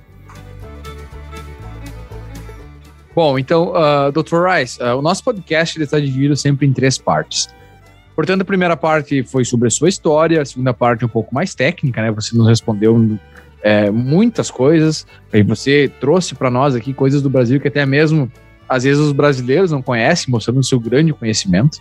[3.15, 4.43] Bom, então, uh, Dr.
[4.45, 7.49] Rice, uh, o nosso podcast está dividido sempre em três partes.
[8.15, 11.53] Portanto, a primeira parte foi sobre a sua história, a segunda parte um pouco mais
[11.53, 12.11] técnica, né?
[12.11, 13.19] Você nos respondeu
[13.61, 18.31] é, muitas coisas, e você trouxe para nós aqui coisas do Brasil que até mesmo
[18.69, 21.77] às vezes os brasileiros não conhecem, mostrando o seu grande conhecimento.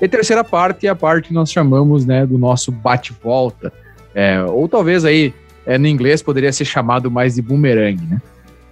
[0.00, 3.72] E a terceira parte é a parte que nós chamamos né, do nosso bate-volta,
[4.14, 5.34] é, ou talvez aí
[5.66, 8.20] é, no inglês poderia ser chamado mais de boomerang, né?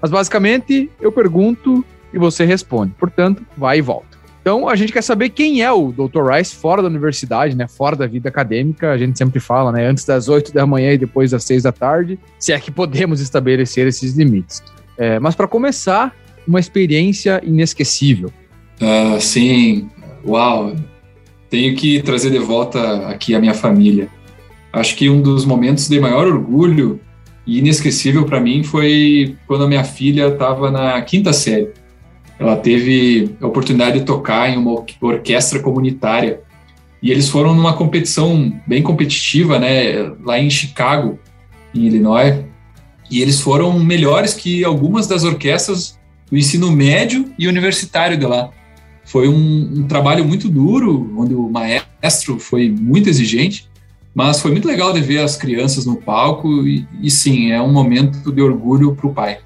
[0.00, 4.15] Mas basicamente eu pergunto e você responde, portanto, vai e volta.
[4.46, 6.30] Então a gente quer saber quem é o Dr.
[6.30, 7.66] Rice fora da universidade, né?
[7.66, 9.84] Fora da vida acadêmica, a gente sempre fala, né?
[9.88, 13.20] Antes das 8 da manhã e depois das 6 da tarde, se é que podemos
[13.20, 14.62] estabelecer esses limites.
[14.96, 16.14] É, mas para começar,
[16.46, 18.30] uma experiência inesquecível?
[18.80, 19.90] Uh, sim,
[20.24, 20.76] uau!
[21.50, 24.08] Tenho que trazer de volta aqui a minha família.
[24.72, 27.00] Acho que um dos momentos de maior orgulho
[27.44, 31.72] e inesquecível para mim foi quando a minha filha estava na quinta série.
[32.38, 36.40] Ela teve a oportunidade de tocar em uma orquestra comunitária
[37.02, 41.18] e eles foram numa competição bem competitiva, né, lá em Chicago,
[41.74, 42.44] em Illinois,
[43.10, 45.98] e eles foram melhores que algumas das orquestras
[46.30, 48.50] do ensino médio e universitário de lá.
[49.04, 53.68] Foi um, um, trabalho muito duro, onde o maestro foi muito exigente,
[54.12, 57.72] mas foi muito legal de ver as crianças no palco e, e sim, é um
[57.72, 59.38] momento de orgulho para o pai.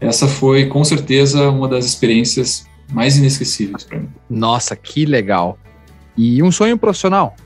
[0.00, 4.08] Essa foi, com certeza, uma das experiências mais inesquecíveis para mim.
[4.30, 5.58] Nossa, que legal!
[6.16, 7.36] E um sonho profissional?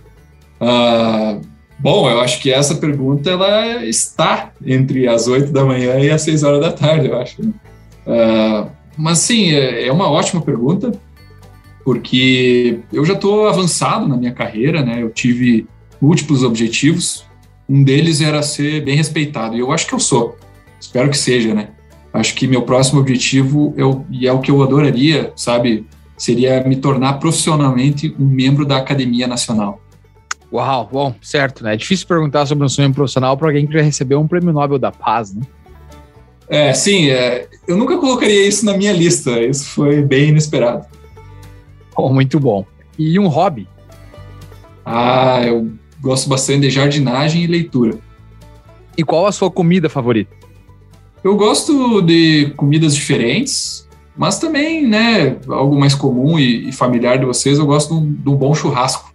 [0.61, 1.41] Uh,
[1.79, 6.23] bom, eu acho que essa pergunta ela está entre as 8 da manhã e as
[6.23, 7.43] 6 horas da tarde, eu acho.
[7.43, 10.93] Uh, mas sim, é, é uma ótima pergunta,
[11.85, 15.03] porque eu já estou avançado na minha carreira, né?
[15.03, 15.67] Eu tive
[16.01, 17.27] múltiplos objetivos.
[17.69, 20.37] Um deles era ser bem respeitado, e eu acho que eu sou.
[20.81, 21.69] Espero que seja, né?
[22.13, 25.87] Acho que meu próximo objetivo, eu, e é o que eu adoraria, sabe,
[26.17, 29.81] seria me tornar profissionalmente um membro da Academia Nacional.
[30.53, 31.73] Uau, bom, certo, né?
[31.73, 34.79] É difícil perguntar sobre um sonho profissional para alguém que já recebeu um prêmio Nobel
[34.79, 35.43] da Paz, né?
[36.49, 39.41] É, sim, é, eu nunca colocaria isso na minha lista.
[39.41, 40.85] Isso foi bem inesperado.
[41.97, 42.67] Oh, muito bom.
[42.99, 43.67] E um hobby?
[44.85, 47.97] Ah, eu gosto bastante de jardinagem e leitura.
[48.97, 50.42] E qual a sua comida favorita?
[51.25, 57.25] Eu gosto de comidas diferentes, mas também, né, algo mais comum e, e familiar de
[57.25, 59.13] vocês, eu gosto de um, de um, bom churrasco.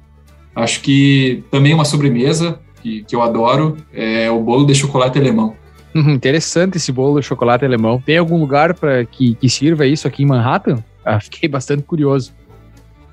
[0.55, 5.55] Acho que também uma sobremesa que, que eu adoro é o bolo de chocolate alemão.
[5.93, 8.01] Uhum, interessante esse bolo de chocolate alemão.
[8.03, 10.83] Tem algum lugar para que, que sirva isso aqui em Manhattan?
[11.03, 12.33] Ah, fiquei bastante curioso.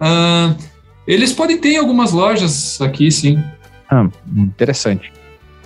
[0.00, 0.54] Ah,
[1.06, 3.42] eles podem ter algumas lojas aqui, sim.
[3.90, 5.12] Ah, interessante.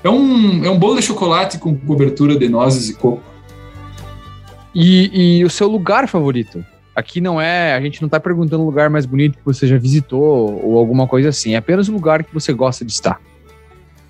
[0.02, 3.22] É um, é um bolo de chocolate com cobertura de nozes e coco.
[4.74, 6.64] E, e o seu lugar favorito?
[6.94, 9.78] Aqui não é, a gente não está perguntando o lugar mais bonito que você já
[9.78, 13.20] visitou ou alguma coisa assim, é apenas o lugar que você gosta de estar.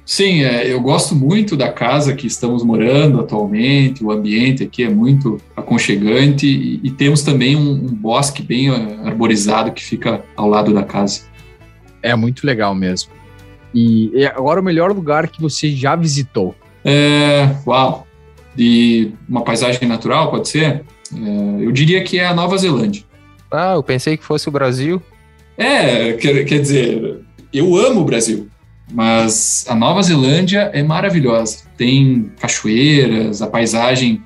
[0.08, 4.88] Sim, é, eu gosto muito da casa que estamos morando atualmente, o ambiente aqui é
[4.88, 8.70] muito aconchegante e, e temos também um, um, bosque bem
[9.04, 11.24] arborizado que fica ao lado da casa.
[12.02, 13.17] É muito legal mesmo.
[13.74, 16.54] E, e agora o melhor lugar que você já visitou?
[16.84, 18.06] É, uau,
[18.54, 20.84] de uma paisagem natural, pode ser?
[21.14, 23.02] É, eu diria que é a Nova Zelândia.
[23.50, 25.02] Ah, eu pensei que fosse o Brasil.
[25.56, 27.20] É, quer, quer dizer,
[27.52, 28.48] eu amo o Brasil,
[28.92, 31.64] mas a Nova Zelândia é maravilhosa.
[31.76, 34.22] Tem cachoeiras, a paisagem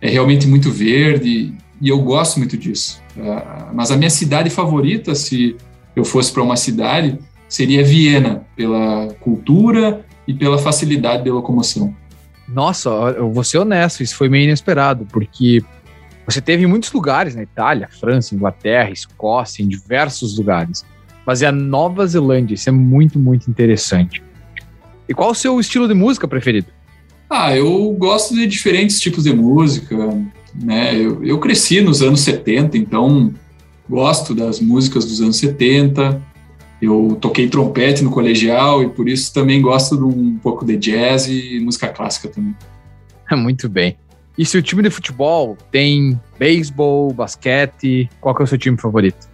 [0.00, 3.02] é realmente muito verde e eu gosto muito disso.
[3.16, 5.56] Uh, mas a minha cidade favorita, se
[5.94, 7.18] eu fosse para uma cidade,
[7.50, 11.94] seria Viena, pela cultura e pela facilidade de locomoção.
[12.48, 15.62] Nossa, eu vou ser honesto, isso foi meio inesperado, porque
[16.24, 20.84] você teve em muitos lugares na Itália, França, Inglaterra, Escócia, em diversos lugares.
[21.26, 24.22] Mas é a Nova Zelândia, isso é muito, muito interessante.
[25.08, 26.68] E qual o seu estilo de música preferido?
[27.28, 29.96] Ah, eu gosto de diferentes tipos de música,
[30.54, 30.96] né?
[30.96, 33.32] Eu, eu cresci nos anos 70, então
[33.88, 36.29] gosto das músicas dos anos 70.
[36.80, 41.28] Eu toquei trompete no colegial e por isso também gosto de um pouco de jazz
[41.28, 42.54] e música clássica também.
[43.32, 43.96] Muito bem.
[44.38, 49.28] E se o time de futebol tem beisebol, basquete, qual é o seu time favorito?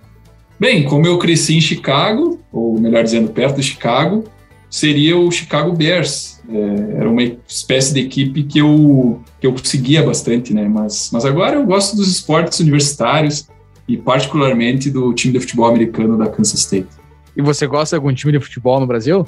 [0.58, 4.24] Bem, como eu cresci em Chicago, ou melhor dizendo, perto de Chicago,
[4.70, 6.40] seria o Chicago Bears.
[6.48, 10.66] É, era uma espécie de equipe que eu, que eu seguia bastante, né?
[10.66, 13.48] Mas, mas agora eu gosto dos esportes universitários
[13.86, 16.88] e particularmente do time de futebol americano da Kansas State.
[17.36, 19.26] E você gosta de algum time de futebol no Brasil?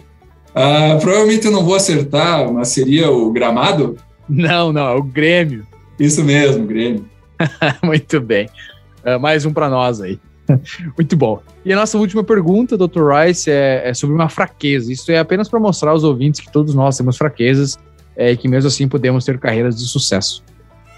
[0.55, 3.97] Ah, provavelmente eu não vou acertar, mas seria o Gramado?
[4.29, 5.67] Não, não, é o Grêmio.
[5.99, 7.05] Isso mesmo, Grêmio.
[7.83, 8.49] Muito bem.
[9.05, 10.19] Uh, mais um para nós aí.
[10.97, 11.43] Muito bom.
[11.65, 13.13] E a nossa última pergunta, Dr.
[13.13, 14.93] Rice, é, é sobre uma fraqueza.
[14.93, 17.79] Isso é apenas para mostrar aos ouvintes que todos nós temos fraquezas
[18.17, 20.43] é, e que mesmo assim podemos ter carreiras de sucesso.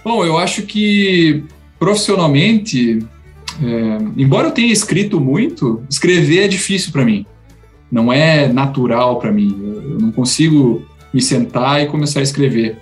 [0.04, 1.44] Bom, eu acho que
[1.78, 3.00] profissionalmente
[3.62, 7.26] é, embora eu tenha escrito muito, escrever é difícil para mim.
[7.90, 9.56] Não é natural para mim.
[9.90, 10.82] Eu não consigo
[11.12, 12.78] me sentar e começar a escrever.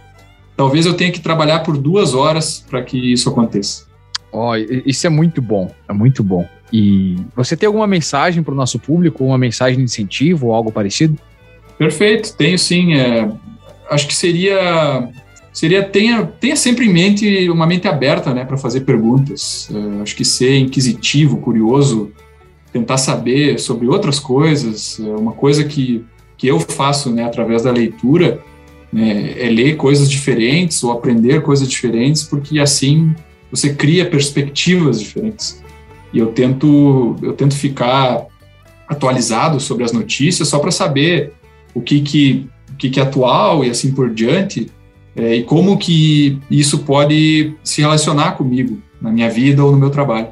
[0.56, 3.86] Talvez eu tenha que trabalhar por duas horas para que isso aconteça.
[4.30, 6.46] Oh, isso é muito bom, é muito bom.
[6.72, 10.70] E você tem alguma mensagem para o nosso público, uma mensagem de incentivo ou algo
[10.70, 11.16] parecido?
[11.78, 12.94] Perfeito, tenho sim.
[12.94, 13.30] É,
[13.90, 15.08] acho que seria
[15.58, 19.68] seria tenha, tenha sempre em mente uma mente aberta né, para fazer perguntas.
[19.68, 22.12] Uh, acho que ser inquisitivo, curioso,
[22.72, 26.04] tentar saber sobre outras coisas, é uma coisa que,
[26.36, 28.40] que eu faço né, através da leitura
[28.92, 33.12] né, é ler coisas diferentes ou aprender coisas diferentes, porque assim
[33.50, 35.60] você cria perspectivas diferentes.
[36.12, 38.26] E eu tento, eu tento ficar
[38.86, 41.32] atualizado sobre as notícias só para saber
[41.74, 44.70] o que, que, o que, que é atual e assim por diante
[45.18, 49.90] é, e como que isso pode se relacionar comigo, na minha vida ou no meu
[49.90, 50.28] trabalho.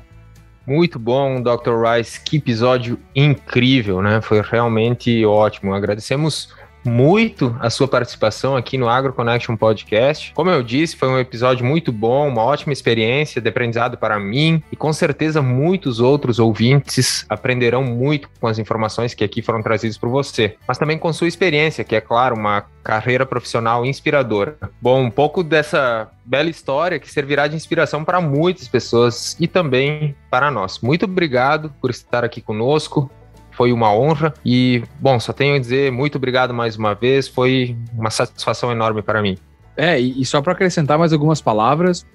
[0.66, 1.80] Muito bom, Dr.
[1.80, 2.20] Rice.
[2.20, 4.20] Que episódio incrível, né?
[4.20, 5.72] Foi realmente ótimo.
[5.72, 6.48] Agradecemos
[6.86, 10.32] muito a sua participação aqui no Agro Connection Podcast.
[10.34, 14.62] Como eu disse, foi um episódio muito bom, uma ótima experiência de aprendizado para mim
[14.70, 19.98] e com certeza muitos outros ouvintes aprenderão muito com as informações que aqui foram trazidas
[19.98, 24.56] por você, mas também com sua experiência, que é claro, uma carreira profissional inspiradora.
[24.80, 30.14] Bom, um pouco dessa bela história que servirá de inspiração para muitas pessoas e também
[30.30, 30.78] para nós.
[30.80, 33.10] Muito obrigado por estar aqui conosco
[33.56, 37.74] foi uma honra e, bom, só tenho a dizer muito obrigado mais uma vez, foi
[37.96, 39.38] uma satisfação enorme para mim.
[39.76, 42.06] É, e, só para acrescentar mais algumas palavras,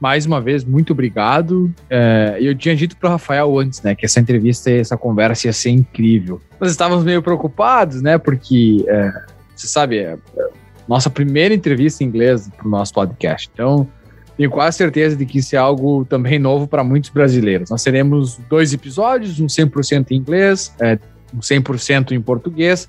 [0.00, 1.72] mais uma vez, muito obrigado.
[1.88, 5.52] É, eu tinha dito para o Rafael antes, né, que essa entrevista, essa conversa ia
[5.52, 6.40] ser incrível.
[6.60, 9.12] Nós estávamos meio preocupados, né, porque, é,
[9.54, 10.48] você sabe, é, é
[10.88, 13.50] nossa primeira entrevista em inglês para o nosso podcast.
[13.52, 13.86] Então,
[14.38, 17.70] tenho quase certeza de que isso é algo também novo para muitos brasileiros.
[17.70, 20.96] Nós teremos dois episódios, um 100% em inglês, é,
[21.34, 22.88] um 100% em português.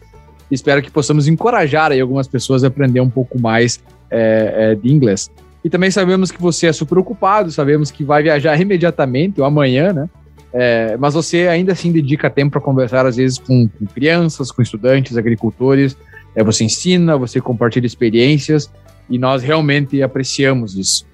[0.51, 4.93] Espero que possamos encorajar aí algumas pessoas a aprender um pouco mais é, é, de
[4.93, 5.31] inglês.
[5.63, 9.91] E também sabemos que você é super ocupado, sabemos que vai viajar imediatamente ou amanhã,
[9.91, 10.07] né?
[10.53, 14.61] É, mas você ainda assim dedica tempo para conversar, às vezes, com, com, crianças, com
[14.61, 15.97] estudantes, agricultores.
[16.35, 18.71] É, você ensina, você compartilha experiências
[19.09, 21.08] e nós realmente apreciamos isso.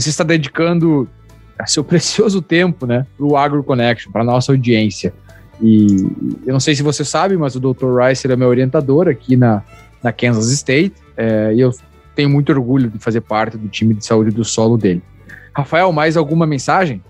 [0.00, 1.08] Você está dedicando
[1.66, 5.12] seu precioso tempo né, para o Agro Connection, para nossa audiência.
[5.60, 5.86] E
[6.46, 7.98] eu não sei se você sabe, mas o Dr.
[8.00, 9.62] Rice é meu orientador aqui na,
[10.02, 10.94] na Kansas State.
[11.16, 11.70] É, e eu
[12.14, 15.02] tenho muito orgulho de fazer parte do time de saúde do solo dele.
[15.54, 17.02] Rafael, mais alguma mensagem?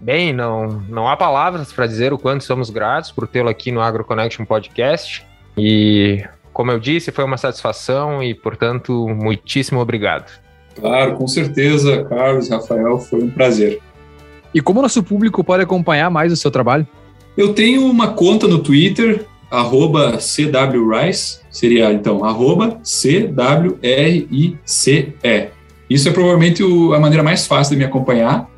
[0.00, 3.82] Bem, não, não há palavras para dizer o quanto somos gratos por tê-lo aqui no
[3.82, 5.26] Agro Connection Podcast.
[5.58, 6.24] E,
[6.54, 10.30] como eu disse, foi uma satisfação e, portanto, muitíssimo obrigado.
[10.74, 13.80] Claro, com certeza, Carlos, Rafael, foi um prazer.
[14.54, 16.86] E como nosso público pode acompanhar mais o seu trabalho?
[17.36, 23.80] Eu tenho uma conta no Twitter, arroba CWRice, seria então arroba C-W-R-I-C-E.
[25.88, 28.48] Isso é provavelmente o, a maneira mais fácil de me acompanhar,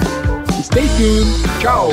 [0.61, 1.59] Stay tuned.
[1.59, 1.89] Tchau.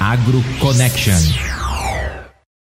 [0.00, 1.53] Agro Connection.